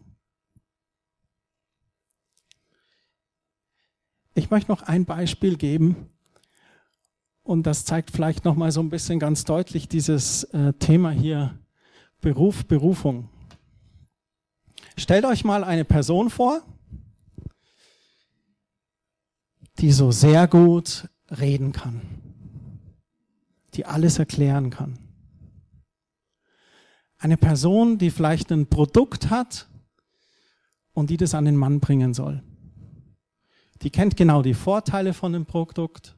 Ich 4.35 4.49
möchte 4.49 4.71
noch 4.71 4.83
ein 4.83 5.03
Beispiel 5.03 5.57
geben, 5.57 6.12
und 7.43 7.63
das 7.67 7.85
zeigt 7.85 8.11
vielleicht 8.11 8.45
noch 8.45 8.55
mal 8.55 8.71
so 8.71 8.79
ein 8.79 8.89
bisschen 8.89 9.19
ganz 9.19 9.43
deutlich 9.43 9.87
dieses 9.87 10.45
äh, 10.45 10.73
Thema 10.73 11.11
hier 11.11 11.59
Beruf, 12.21 12.65
Berufung. 12.65 13.29
Stellt 14.97 15.25
euch 15.25 15.43
mal 15.43 15.63
eine 15.63 15.85
Person 15.85 16.29
vor, 16.29 16.61
die 19.79 19.91
so 19.91 20.11
sehr 20.11 20.47
gut 20.47 21.09
reden 21.29 21.73
kann, 21.73 22.01
die 23.73 23.85
alles 23.85 24.19
erklären 24.19 24.69
kann. 24.69 24.99
Eine 27.17 27.37
Person, 27.37 27.97
die 27.97 28.11
vielleicht 28.11 28.51
ein 28.51 28.67
Produkt 28.67 29.29
hat 29.29 29.67
und 30.93 31.09
die 31.09 31.17
das 31.17 31.33
an 31.33 31.45
den 31.45 31.55
Mann 31.55 31.79
bringen 31.79 32.13
soll. 32.13 32.43
Die 33.81 33.89
kennt 33.89 34.15
genau 34.15 34.41
die 34.41 34.53
Vorteile 34.53 35.13
von 35.13 35.33
dem 35.33 35.45
Produkt, 35.45 36.15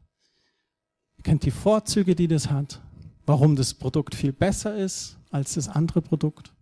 kennt 1.26 1.44
die 1.44 1.52
Vorzüge, 1.52 2.16
die 2.16 2.28
das 2.28 2.52
hat, 2.52 2.80
warum 3.26 3.56
das 3.56 3.74
Produkt 3.74 4.14
viel 4.14 4.32
besser 4.32 4.78
ist 4.78 5.18
als 5.32 5.56
das 5.56 5.68
andere 5.68 6.02
Produkt. 6.02 6.54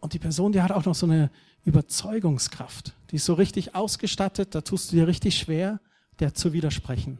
Und 0.00 0.14
die 0.14 0.18
Person, 0.18 0.50
die 0.50 0.62
hat 0.62 0.72
auch 0.72 0.86
noch 0.86 0.94
so 0.94 1.04
eine 1.04 1.30
Überzeugungskraft. 1.64 2.96
Die 3.10 3.16
ist 3.16 3.26
so 3.26 3.34
richtig 3.34 3.74
ausgestattet, 3.74 4.54
da 4.54 4.62
tust 4.62 4.90
du 4.90 4.96
dir 4.96 5.06
richtig 5.06 5.38
schwer, 5.38 5.78
der 6.20 6.32
zu 6.32 6.54
widersprechen. 6.54 7.18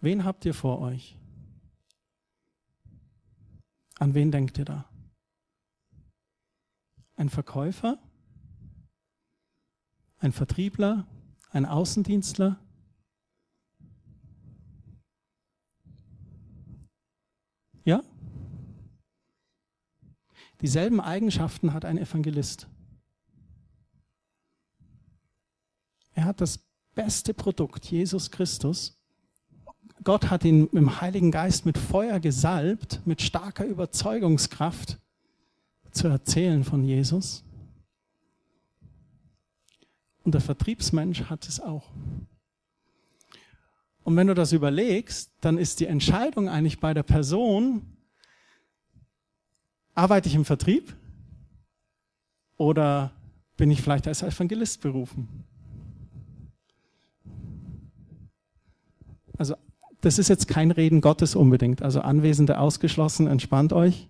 Wen 0.00 0.24
habt 0.24 0.44
ihr 0.44 0.54
vor 0.54 0.80
euch? 0.80 1.16
An 4.00 4.12
wen 4.14 4.32
denkt 4.32 4.58
ihr 4.58 4.64
da? 4.64 4.86
Ein 7.14 7.30
Verkäufer? 7.30 7.98
Ein 10.18 10.32
Vertriebler? 10.32 11.06
Ein 11.50 11.64
Außendienstler? 11.64 12.58
Ja? 17.88 18.02
Dieselben 20.60 21.00
Eigenschaften 21.00 21.72
hat 21.72 21.86
ein 21.86 21.96
Evangelist. 21.96 22.68
Er 26.12 26.26
hat 26.26 26.42
das 26.42 26.58
beste 26.94 27.32
Produkt, 27.32 27.90
Jesus 27.90 28.30
Christus. 28.30 29.00
Gott 30.04 30.28
hat 30.28 30.44
ihn 30.44 30.66
im 30.72 31.00
Heiligen 31.00 31.30
Geist 31.30 31.64
mit 31.64 31.78
Feuer 31.78 32.20
gesalbt, 32.20 33.00
mit 33.06 33.22
starker 33.22 33.64
Überzeugungskraft 33.64 34.98
zu 35.90 36.08
erzählen 36.08 36.64
von 36.64 36.84
Jesus. 36.84 37.42
Und 40.24 40.34
der 40.34 40.42
Vertriebsmensch 40.42 41.22
hat 41.30 41.48
es 41.48 41.58
auch. 41.58 41.90
Und 44.08 44.16
wenn 44.16 44.28
du 44.28 44.32
das 44.32 44.54
überlegst, 44.54 45.32
dann 45.42 45.58
ist 45.58 45.80
die 45.80 45.84
Entscheidung 45.84 46.48
eigentlich 46.48 46.80
bei 46.80 46.94
der 46.94 47.02
Person, 47.02 47.82
arbeite 49.94 50.30
ich 50.30 50.34
im 50.34 50.46
Vertrieb 50.46 50.96
oder 52.56 53.12
bin 53.58 53.70
ich 53.70 53.82
vielleicht 53.82 54.08
als 54.08 54.22
Evangelist 54.22 54.80
berufen? 54.80 55.44
Also 59.36 59.56
das 60.00 60.18
ist 60.18 60.28
jetzt 60.28 60.48
kein 60.48 60.70
Reden 60.70 61.02
Gottes 61.02 61.34
unbedingt, 61.34 61.82
also 61.82 62.00
Anwesende 62.00 62.60
ausgeschlossen, 62.60 63.26
entspannt 63.26 63.74
euch. 63.74 64.08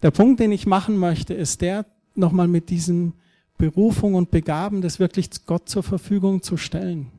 Der 0.00 0.10
Punkt, 0.10 0.40
den 0.40 0.52
ich 0.52 0.64
machen 0.64 0.96
möchte, 0.96 1.34
ist 1.34 1.60
der, 1.60 1.84
nochmal 2.14 2.48
mit 2.48 2.70
diesem 2.70 3.12
Berufung 3.58 4.14
und 4.14 4.30
Begaben, 4.30 4.82
das 4.82 4.98
wirklich 4.98 5.30
Gott 5.46 5.68
zur 5.68 5.82
Verfügung 5.82 6.42
zu 6.42 6.56
stellen. 6.56 7.10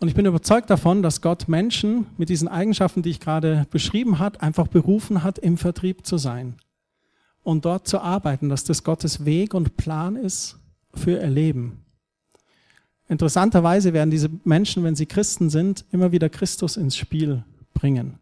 Und 0.00 0.08
ich 0.08 0.14
bin 0.14 0.24
überzeugt 0.24 0.70
davon, 0.70 1.02
dass 1.02 1.20
Gott 1.20 1.48
Menschen 1.48 2.06
mit 2.16 2.30
diesen 2.30 2.48
Eigenschaften, 2.48 3.02
die 3.02 3.10
ich 3.10 3.20
gerade 3.20 3.66
beschrieben 3.70 4.18
hat, 4.18 4.42
einfach 4.42 4.66
berufen 4.66 5.22
hat, 5.22 5.38
im 5.38 5.58
Vertrieb 5.58 6.06
zu 6.06 6.16
sein 6.16 6.56
und 7.42 7.64
dort 7.64 7.86
zu 7.86 8.00
arbeiten, 8.00 8.48
dass 8.48 8.64
das 8.64 8.82
Gottes 8.82 9.24
Weg 9.24 9.52
und 9.52 9.76
Plan 9.76 10.16
ist 10.16 10.58
für 10.94 11.20
ihr 11.20 11.28
Leben. 11.28 11.84
Interessanterweise 13.08 13.92
werden 13.92 14.10
diese 14.10 14.30
Menschen, 14.44 14.84
wenn 14.84 14.94
sie 14.94 15.06
Christen 15.06 15.50
sind, 15.50 15.84
immer 15.90 16.12
wieder 16.12 16.28
Christus 16.28 16.76
ins 16.76 16.96
Spiel 16.96 17.44
bringen 17.74 18.20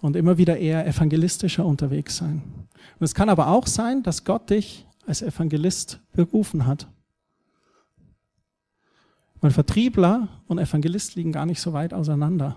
und 0.00 0.16
immer 0.16 0.38
wieder 0.38 0.58
eher 0.58 0.86
evangelistischer 0.86 1.64
unterwegs 1.64 2.16
sein. 2.16 2.42
Und 2.98 3.04
es 3.04 3.14
kann 3.14 3.28
aber 3.28 3.48
auch 3.48 3.66
sein, 3.66 4.02
dass 4.02 4.24
Gott 4.24 4.50
dich 4.50 4.86
als 5.08 5.22
Evangelist 5.22 6.00
berufen 6.12 6.66
hat. 6.66 6.86
Weil 9.40 9.50
Vertriebler 9.50 10.28
und 10.46 10.58
Evangelist 10.58 11.14
liegen 11.14 11.32
gar 11.32 11.46
nicht 11.46 11.60
so 11.60 11.72
weit 11.72 11.94
auseinander. 11.94 12.54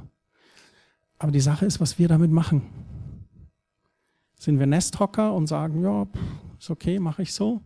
Aber 1.18 1.32
die 1.32 1.40
Sache 1.40 1.66
ist, 1.66 1.80
was 1.80 1.98
wir 1.98 2.08
damit 2.08 2.32
machen. 2.32 2.64
Sind 4.38 4.60
wir 4.60 4.66
Nesthocker 4.66 5.34
und 5.34 5.48
sagen, 5.48 5.84
ja, 5.84 6.08
ist 6.60 6.70
okay, 6.70 7.00
mache 7.00 7.22
ich 7.22 7.34
so? 7.34 7.62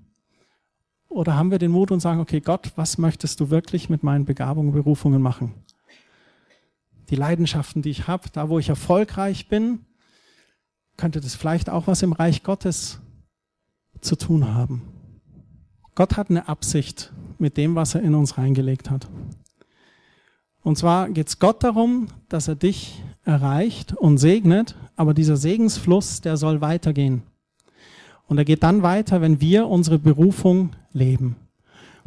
Oder 1.07 1.35
haben 1.35 1.49
wir 1.49 1.59
den 1.59 1.71
Mut 1.71 1.91
und 1.91 2.01
sagen, 2.01 2.19
okay, 2.19 2.41
Gott, 2.41 2.73
was 2.75 2.97
möchtest 2.97 3.39
du 3.39 3.49
wirklich 3.49 3.89
mit 3.89 4.03
meinen 4.03 4.25
Begabungen, 4.25 4.73
Berufungen 4.73 5.21
machen? 5.21 5.53
Die 7.09 7.15
Leidenschaften, 7.15 7.81
die 7.81 7.91
ich 7.91 8.07
habe, 8.07 8.29
da 8.31 8.49
wo 8.49 8.59
ich 8.59 8.69
erfolgreich 8.69 9.47
bin, 9.47 9.85
könnte 10.97 11.21
das 11.21 11.35
vielleicht 11.35 11.69
auch 11.69 11.87
was 11.87 12.01
im 12.01 12.13
Reich 12.13 12.43
Gottes 12.43 12.99
zu 14.05 14.15
tun 14.15 14.53
haben. 14.53 14.83
Gott 15.95 16.17
hat 16.17 16.29
eine 16.29 16.47
Absicht 16.47 17.13
mit 17.39 17.57
dem, 17.57 17.75
was 17.75 17.95
er 17.95 18.01
in 18.01 18.15
uns 18.15 18.37
reingelegt 18.37 18.89
hat. 18.89 19.07
Und 20.61 20.77
zwar 20.77 21.09
geht 21.09 21.27
es 21.27 21.39
Gott 21.39 21.63
darum, 21.63 22.07
dass 22.27 22.47
er 22.47 22.55
dich 22.55 23.03
erreicht 23.23 23.93
und 23.93 24.17
segnet, 24.17 24.75
aber 24.95 25.13
dieser 25.13 25.37
Segensfluss, 25.37 26.21
der 26.21 26.37
soll 26.37 26.61
weitergehen. 26.61 27.23
Und 28.27 28.37
er 28.37 28.45
geht 28.45 28.63
dann 28.63 28.81
weiter, 28.81 29.21
wenn 29.21 29.39
wir 29.41 29.67
unsere 29.67 29.99
Berufung 29.99 30.71
leben. 30.91 31.35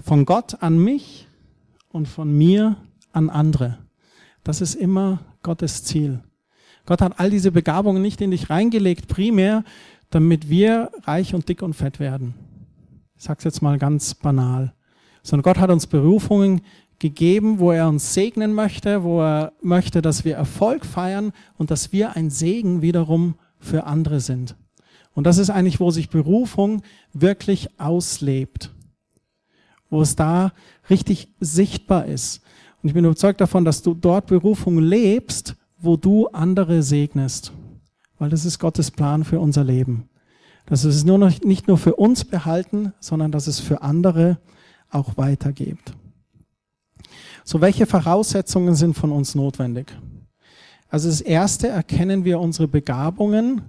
Von 0.00 0.24
Gott 0.24 0.62
an 0.62 0.78
mich 0.78 1.28
und 1.88 2.08
von 2.08 2.36
mir 2.36 2.76
an 3.12 3.30
andere. 3.30 3.78
Das 4.44 4.60
ist 4.60 4.74
immer 4.74 5.20
Gottes 5.42 5.84
Ziel. 5.84 6.20
Gott 6.86 7.02
hat 7.02 7.20
all 7.20 7.30
diese 7.30 7.52
Begabungen 7.52 8.02
nicht 8.02 8.20
in 8.20 8.30
dich 8.30 8.50
reingelegt, 8.50 9.08
primär, 9.08 9.62
damit 10.10 10.48
wir 10.48 10.90
reich 11.02 11.34
und 11.34 11.48
dick 11.48 11.62
und 11.62 11.74
fett 11.74 12.00
werden. 12.00 12.34
Ich 13.16 13.24
sage 13.24 13.38
es 13.38 13.44
jetzt 13.44 13.62
mal 13.62 13.78
ganz 13.78 14.14
banal. 14.14 14.72
Sondern 15.22 15.42
Gott 15.42 15.58
hat 15.58 15.70
uns 15.70 15.86
Berufungen 15.86 16.62
gegeben, 16.98 17.58
wo 17.58 17.72
er 17.72 17.88
uns 17.88 18.14
segnen 18.14 18.54
möchte, 18.54 19.02
wo 19.02 19.20
er 19.20 19.52
möchte, 19.62 20.02
dass 20.02 20.24
wir 20.24 20.36
Erfolg 20.36 20.84
feiern 20.84 21.32
und 21.56 21.70
dass 21.70 21.92
wir 21.92 22.16
ein 22.16 22.30
Segen 22.30 22.82
wiederum 22.82 23.34
für 23.58 23.84
andere 23.84 24.20
sind. 24.20 24.56
Und 25.14 25.24
das 25.24 25.38
ist 25.38 25.50
eigentlich, 25.50 25.80
wo 25.80 25.90
sich 25.90 26.10
Berufung 26.10 26.82
wirklich 27.12 27.80
auslebt, 27.80 28.72
wo 29.90 30.00
es 30.00 30.16
da 30.16 30.52
richtig 30.90 31.34
sichtbar 31.40 32.06
ist. 32.06 32.40
Und 32.82 32.88
ich 32.88 32.94
bin 32.94 33.04
überzeugt 33.04 33.40
davon, 33.40 33.64
dass 33.64 33.82
du 33.82 33.94
dort 33.94 34.26
Berufung 34.26 34.78
lebst, 34.78 35.56
wo 35.76 35.96
du 35.96 36.28
andere 36.28 36.82
segnest, 36.82 37.52
weil 38.18 38.30
das 38.30 38.44
ist 38.44 38.58
Gottes 38.58 38.90
Plan 38.90 39.24
für 39.24 39.40
unser 39.40 39.64
Leben. 39.64 40.08
Dass 40.66 40.84
es 40.84 41.04
nur 41.04 41.18
noch, 41.18 41.40
nicht 41.40 41.68
nur 41.68 41.78
für 41.78 41.94
uns 41.94 42.24
behalten, 42.24 42.92
sondern 43.00 43.32
dass 43.32 43.46
es 43.46 43.60
für 43.60 43.82
andere 43.82 44.38
auch 44.90 45.16
weitergibt. 45.16 45.94
So, 47.44 47.60
welche 47.60 47.86
Voraussetzungen 47.86 48.74
sind 48.74 48.94
von 48.94 49.10
uns 49.10 49.34
notwendig? 49.34 49.96
Also 50.90 51.08
das 51.08 51.20
erste 51.20 51.68
erkennen 51.68 52.24
wir 52.24 52.40
unsere 52.40 52.68
Begabungen 52.68 53.62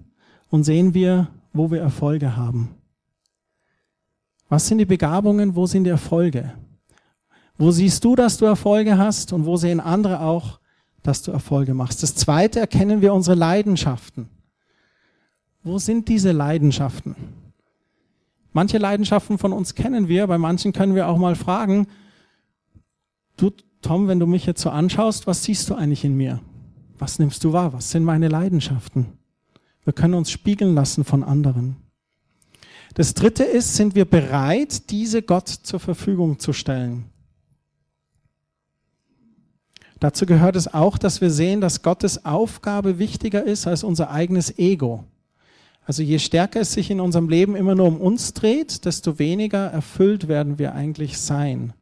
und 0.50 0.64
sehen 0.64 0.94
wir, 0.94 1.28
wo 1.54 1.72
wir 1.72 1.82
Erfolge 1.82 2.36
haben. 2.36 2.76
Was 4.48 4.68
sind 4.68 4.80
die 4.80 4.86
Begabungen? 4.86 5.56
Wo 5.56 5.66
sind 5.66 5.84
die 5.84 5.90
Erfolge? 5.92 6.54
Wo 7.58 7.72
siehst 7.72 8.04
du, 8.04 8.16
dass 8.16 8.38
du 8.38 8.46
Erfolge 8.46 8.98
hast 8.98 9.32
und 9.34 9.46
wo 9.46 9.58
sehen 9.58 9.80
andere 9.80 10.22
auch, 10.22 10.60
dass 11.04 11.22
du 11.22 11.32
Erfolge 11.32 11.74
machst? 11.74 12.02
Das 12.04 12.16
zweite 12.16 12.60
erkennen 12.60 13.02
wir 13.02 13.14
unsere 13.14 13.36
Leidenschaften. 13.36 14.30
Wo 15.64 15.78
sind 15.78 16.08
diese 16.08 16.32
Leidenschaften? 16.32 17.16
Manche 18.54 18.78
Leidenschaften 18.78 19.38
von 19.38 19.54
uns 19.54 19.76
kennen 19.76 20.08
wir, 20.08 20.26
bei 20.28 20.38
manchen 20.38 20.74
können 20.74 20.96
wir 20.96 21.08
auch 21.08 21.18
mal 21.18 21.36
fragen, 21.36 21.88
du 23.38 23.52
Tom, 23.82 24.08
wenn 24.08 24.20
du 24.20 24.26
mich 24.26 24.46
jetzt 24.46 24.62
so 24.62 24.70
anschaust, 24.70 25.28
was 25.28 25.44
siehst 25.44 25.70
du 25.70 25.76
eigentlich 25.76 26.04
in 26.04 26.16
mir? 26.18 26.42
Was 26.98 27.20
nimmst 27.20 27.44
du 27.44 27.54
wahr? 27.54 27.72
Was 27.72 27.92
sind 27.92 28.04
meine 28.04 28.28
Leidenschaften? 28.28 29.06
Wir 29.86 29.94
können 29.94 30.16
uns 30.16 30.32
spiegeln 30.32 30.76
lassen 30.76 31.06
von 31.06 31.24
anderen. 31.24 31.78
Das 32.96 33.14
dritte 33.14 33.44
ist, 33.44 33.76
sind 33.76 33.96
wir 33.96 34.06
bereit, 34.06 34.90
diese 34.90 35.22
Gott 35.22 35.48
zur 35.48 35.80
Verfügung 35.80 36.40
zu 36.40 36.52
stellen? 36.52 37.06
Dazu 40.00 40.26
gehört 40.26 40.56
es 40.56 40.74
auch, 40.74 40.98
dass 40.98 41.22
wir 41.22 41.30
sehen, 41.30 41.62
dass 41.62 41.82
Gottes 41.82 42.26
Aufgabe 42.26 43.00
wichtiger 43.00 43.44
ist 43.44 43.68
als 43.68 43.84
unser 43.84 44.12
eigenes 44.12 44.58
Ego. 44.58 45.06
Also 45.90 46.04
je 46.04 46.20
stärker 46.20 46.62
es 46.62 46.74
sich 46.74 46.92
in 46.92 47.00
unserem 47.00 47.30
Leben 47.30 47.56
immer 47.56 47.74
nur 47.74 47.88
um 47.88 48.00
uns 48.00 48.36
dreht, 48.36 48.86
desto 48.86 49.18
weniger 49.18 49.66
erfüllt 49.66 50.28
werden 50.28 50.60
wir 50.60 50.76
eigentlich 50.76 51.18
sein. 51.18 51.74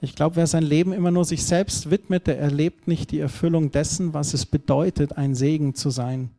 Ich 0.00 0.14
glaube, 0.14 0.36
wer 0.36 0.46
sein 0.46 0.62
Leben 0.62 0.92
immer 0.92 1.10
nur 1.10 1.24
sich 1.24 1.42
selbst 1.42 1.90
widmet, 1.90 2.28
der 2.28 2.38
erlebt 2.38 2.86
nicht 2.86 3.10
die 3.10 3.18
Erfüllung 3.18 3.72
dessen, 3.72 4.14
was 4.14 4.34
es 4.34 4.46
bedeutet, 4.46 5.16
ein 5.18 5.34
Segen 5.34 5.74
zu 5.74 5.90
sein. 5.90 6.30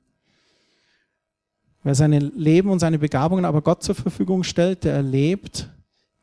Wer 1.84 1.95
sein 1.95 2.13
Leben 2.13 2.69
und 2.69 2.80
seine 2.80 2.97
Begabungen 2.97 3.43
aber 3.43 3.62
Gott 3.62 3.84
zur 3.84 3.95
Verfügung 3.95 4.45
stellt, 4.45 4.86
der 4.86 4.93
erlebt, 4.93 5.67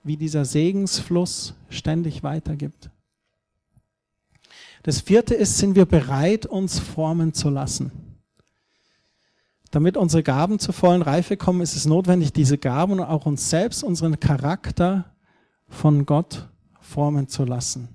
wie 0.05 0.17
dieser 0.17 0.47
Segensfluss 0.47 1.53
ständig 1.69 2.23
weitergibt. 2.23 2.89
Das 4.85 5.03
vierte 5.03 5.35
ist, 5.35 5.59
sind 5.59 5.77
wir 5.77 5.85
bereit, 5.85 6.47
uns 6.47 6.79
formen 6.79 7.35
zu 7.35 7.51
lassen. 7.51 8.08
Damit 9.71 9.97
unsere 9.97 10.23
Gaben 10.23 10.59
zur 10.59 10.73
vollen 10.73 11.03
Reife 11.03 11.37
kommen, 11.37 11.61
ist 11.61 11.77
es 11.77 11.85
notwendig, 11.85 12.33
diese 12.33 12.57
Gaben 12.57 12.93
und 12.93 13.01
auch 13.01 13.27
uns 13.27 13.51
selbst, 13.51 13.83
unseren 13.85 14.19
Charakter 14.19 15.05
von 15.69 16.07
Gott 16.07 16.49
formen 16.81 17.29
zu 17.29 17.45
lassen. 17.45 17.89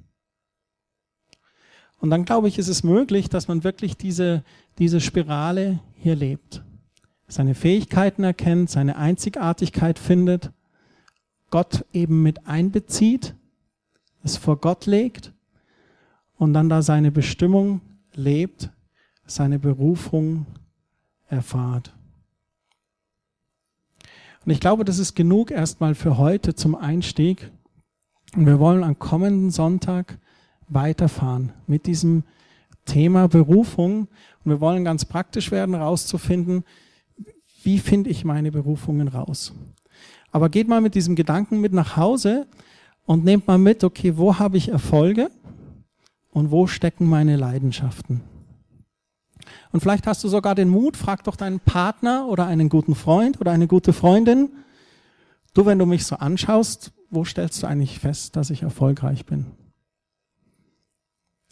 Und 1.99 2.09
dann 2.09 2.25
glaube 2.25 2.47
ich, 2.47 2.59
ist 2.59 2.67
es 2.67 2.83
möglich, 2.83 3.29
dass 3.29 3.47
man 3.47 3.63
wirklich 3.63 3.97
diese, 3.97 4.43
diese 4.77 4.99
Spirale 4.99 5.79
hier 5.95 6.15
lebt. 6.15 6.61
Seine 7.27 7.55
Fähigkeiten 7.55 8.23
erkennt, 8.23 8.69
seine 8.69 8.97
Einzigartigkeit 8.97 9.97
findet, 9.97 10.51
Gott 11.49 11.85
eben 11.93 12.21
mit 12.21 12.45
einbezieht, 12.45 13.35
es 14.23 14.37
vor 14.37 14.57
Gott 14.57 14.85
legt 14.85 15.33
und 16.37 16.53
dann 16.53 16.69
da 16.69 16.81
seine 16.81 17.11
Bestimmung 17.11 17.81
lebt, 18.13 18.69
seine 19.25 19.57
Berufung 19.57 20.45
erfahrt. 21.33 21.93
Und 24.45 24.51
ich 24.51 24.59
glaube, 24.59 24.85
das 24.85 24.99
ist 24.99 25.15
genug 25.15 25.51
erstmal 25.51 25.95
für 25.95 26.17
heute 26.17 26.53
zum 26.53 26.75
Einstieg. 26.75 27.51
Und 28.35 28.45
wir 28.45 28.59
wollen 28.59 28.83
am 28.83 28.99
kommenden 28.99 29.51
Sonntag 29.51 30.19
weiterfahren 30.67 31.53
mit 31.67 31.85
diesem 31.85 32.23
Thema 32.85 33.27
Berufung. 33.27 34.07
Und 34.43 34.51
wir 34.51 34.59
wollen 34.59 34.83
ganz 34.83 35.05
praktisch 35.05 35.51
werden, 35.51 35.75
herauszufinden, 35.75 36.63
wie 37.63 37.79
finde 37.79 38.09
ich 38.09 38.25
meine 38.25 38.51
Berufungen 38.51 39.07
raus. 39.07 39.53
Aber 40.31 40.49
geht 40.49 40.67
mal 40.67 40.81
mit 40.81 40.95
diesem 40.95 41.15
Gedanken 41.15 41.61
mit 41.61 41.71
nach 41.71 41.95
Hause 41.95 42.47
und 43.05 43.23
nehmt 43.23 43.47
mal 43.47 43.57
mit, 43.57 43.83
okay, 43.83 44.17
wo 44.17 44.39
habe 44.39 44.57
ich 44.57 44.69
Erfolge 44.69 45.29
und 46.31 46.51
wo 46.51 46.67
stecken 46.67 47.07
meine 47.07 47.37
Leidenschaften? 47.37 48.21
Und 49.71 49.79
vielleicht 49.79 50.07
hast 50.07 50.23
du 50.23 50.27
sogar 50.27 50.55
den 50.55 50.69
Mut, 50.69 50.97
frag 50.97 51.23
doch 51.23 51.35
deinen 51.35 51.59
Partner 51.59 52.27
oder 52.27 52.45
einen 52.45 52.69
guten 52.69 52.95
Freund 52.95 53.39
oder 53.39 53.51
eine 53.51 53.67
gute 53.67 53.93
Freundin, 53.93 54.49
du, 55.53 55.65
wenn 55.65 55.79
du 55.79 55.85
mich 55.85 56.05
so 56.05 56.15
anschaust, 56.15 56.91
wo 57.09 57.23
stellst 57.25 57.61
du 57.61 57.67
eigentlich 57.67 57.99
fest, 57.99 58.35
dass 58.35 58.49
ich 58.49 58.63
erfolgreich 58.63 59.25
bin? 59.25 59.51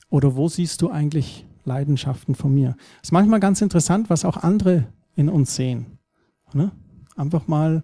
Oder 0.10 0.36
wo 0.36 0.50
siehst 0.50 0.82
du 0.82 0.90
eigentlich 0.90 1.46
Leidenschaften 1.64 2.36
von 2.36 2.54
mir? 2.54 2.76
Es 3.02 3.10
ist 3.10 3.12
manchmal 3.12 3.40
ganz 3.40 3.62
interessant, 3.62 4.10
was 4.10 4.26
auch 4.26 4.38
andere 4.38 4.88
in 5.16 5.30
uns 5.30 5.56
sehen. 5.56 6.00
Ne? 6.54 6.72
Einfach 7.16 7.48
mal 7.48 7.84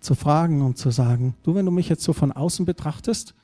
zu 0.00 0.14
fragen 0.14 0.62
und 0.62 0.78
zu 0.78 0.90
sagen, 0.90 1.36
du, 1.42 1.54
wenn 1.54 1.66
du 1.66 1.72
mich 1.72 1.88
jetzt 1.88 2.02
so 2.02 2.12
von 2.12 2.32
außen 2.32 2.64
betrachtest, 2.64 3.34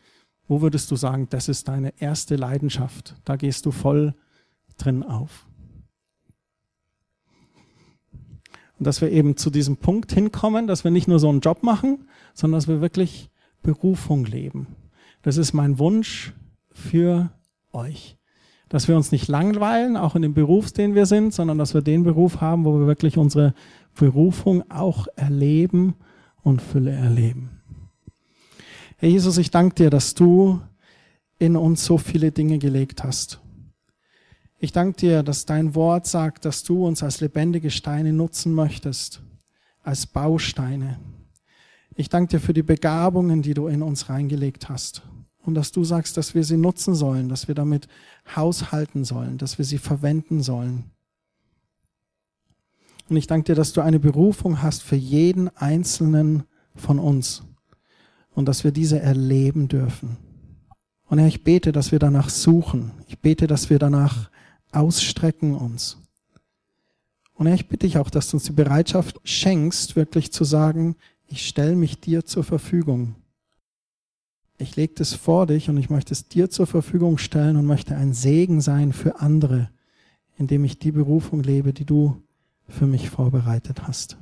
wo 0.46 0.60
würdest 0.60 0.90
du 0.90 0.96
sagen, 0.96 1.28
das 1.30 1.48
ist 1.48 1.68
deine 1.68 1.92
erste 2.00 2.36
Leidenschaft? 2.36 3.16
Da 3.24 3.36
gehst 3.36 3.66
du 3.66 3.70
voll 3.70 4.14
drin 4.76 5.02
auf. 5.02 5.46
Und 8.78 8.86
dass 8.86 9.00
wir 9.00 9.10
eben 9.10 9.36
zu 9.36 9.50
diesem 9.50 9.76
Punkt 9.76 10.12
hinkommen, 10.12 10.66
dass 10.66 10.84
wir 10.84 10.90
nicht 10.90 11.08
nur 11.08 11.18
so 11.18 11.28
einen 11.28 11.40
Job 11.40 11.62
machen, 11.62 12.08
sondern 12.34 12.58
dass 12.58 12.68
wir 12.68 12.80
wirklich 12.80 13.30
Berufung 13.62 14.24
leben. 14.24 14.66
Das 15.22 15.36
ist 15.36 15.52
mein 15.52 15.78
Wunsch 15.78 16.34
für 16.70 17.30
euch. 17.72 18.16
Dass 18.68 18.88
wir 18.88 18.96
uns 18.96 19.12
nicht 19.12 19.28
langweilen, 19.28 19.96
auch 19.96 20.16
in 20.16 20.22
dem 20.22 20.34
Beruf, 20.34 20.72
den 20.72 20.94
wir 20.94 21.06
sind, 21.06 21.32
sondern 21.32 21.58
dass 21.58 21.74
wir 21.74 21.82
den 21.82 22.02
Beruf 22.02 22.40
haben, 22.40 22.64
wo 22.64 22.78
wir 22.78 22.86
wirklich 22.86 23.16
unsere 23.16 23.54
Berufung 23.94 24.68
auch 24.70 25.06
erleben 25.16 25.94
und 26.42 26.60
Fülle 26.60 26.90
erleben. 26.90 27.60
Herr 28.96 29.08
Jesus, 29.08 29.38
ich 29.38 29.50
danke 29.50 29.76
dir, 29.76 29.90
dass 29.90 30.14
du 30.14 30.60
in 31.38 31.56
uns 31.56 31.84
so 31.84 31.98
viele 31.98 32.32
Dinge 32.32 32.58
gelegt 32.58 33.04
hast. 33.04 33.40
Ich 34.64 34.72
danke 34.72 34.96
dir, 34.96 35.22
dass 35.22 35.44
dein 35.44 35.74
Wort 35.74 36.06
sagt, 36.06 36.46
dass 36.46 36.62
du 36.62 36.86
uns 36.86 37.02
als 37.02 37.20
lebendige 37.20 37.70
Steine 37.70 38.14
nutzen 38.14 38.54
möchtest, 38.54 39.20
als 39.82 40.06
Bausteine. 40.06 40.98
Ich 41.96 42.08
danke 42.08 42.30
dir 42.30 42.40
für 42.40 42.54
die 42.54 42.62
Begabungen, 42.62 43.42
die 43.42 43.52
du 43.52 43.66
in 43.66 43.82
uns 43.82 44.08
reingelegt 44.08 44.70
hast. 44.70 45.02
Und 45.42 45.54
dass 45.54 45.70
du 45.70 45.84
sagst, 45.84 46.16
dass 46.16 46.34
wir 46.34 46.44
sie 46.44 46.56
nutzen 46.56 46.94
sollen, 46.94 47.28
dass 47.28 47.46
wir 47.46 47.54
damit 47.54 47.88
haushalten 48.34 49.04
sollen, 49.04 49.36
dass 49.36 49.58
wir 49.58 49.66
sie 49.66 49.76
verwenden 49.76 50.42
sollen. 50.42 50.84
Und 53.10 53.18
ich 53.18 53.26
danke 53.26 53.52
dir, 53.52 53.54
dass 53.54 53.74
du 53.74 53.82
eine 53.82 54.00
Berufung 54.00 54.62
hast 54.62 54.82
für 54.82 54.96
jeden 54.96 55.54
einzelnen 55.58 56.44
von 56.74 56.98
uns 56.98 57.42
und 58.34 58.48
dass 58.48 58.64
wir 58.64 58.72
diese 58.72 58.98
erleben 58.98 59.68
dürfen. 59.68 60.16
Und 61.04 61.18
Herr, 61.18 61.28
ich 61.28 61.44
bete, 61.44 61.70
dass 61.70 61.92
wir 61.92 61.98
danach 61.98 62.30
suchen. 62.30 62.92
Ich 63.08 63.18
bete, 63.18 63.46
dass 63.46 63.68
wir 63.68 63.78
danach 63.78 64.30
ausstrecken 64.74 65.54
uns. 65.54 65.98
Und 67.34 67.46
ich 67.48 67.68
bitte 67.68 67.86
dich 67.86 67.98
auch, 67.98 68.10
dass 68.10 68.30
du 68.30 68.36
uns 68.36 68.44
die 68.44 68.52
Bereitschaft 68.52 69.20
schenkst, 69.24 69.96
wirklich 69.96 70.32
zu 70.32 70.44
sagen, 70.44 70.96
ich 71.26 71.46
stelle 71.46 71.76
mich 71.76 72.00
dir 72.00 72.24
zur 72.24 72.44
Verfügung. 72.44 73.16
Ich 74.56 74.76
lege 74.76 74.94
es 74.98 75.14
vor 75.14 75.46
dich 75.46 75.68
und 75.68 75.76
ich 75.76 75.90
möchte 75.90 76.12
es 76.12 76.28
dir 76.28 76.48
zur 76.48 76.66
Verfügung 76.66 77.18
stellen 77.18 77.56
und 77.56 77.66
möchte 77.66 77.96
ein 77.96 78.14
Segen 78.14 78.60
sein 78.60 78.92
für 78.92 79.20
andere, 79.20 79.68
indem 80.38 80.64
ich 80.64 80.78
die 80.78 80.92
Berufung 80.92 81.42
lebe, 81.42 81.72
die 81.72 81.84
du 81.84 82.22
für 82.68 82.86
mich 82.86 83.10
vorbereitet 83.10 83.86
hast. 83.86 84.16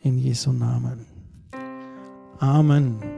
In 0.00 0.18
Jesu 0.18 0.52
Namen. 0.52 1.06
Amen. 2.40 3.17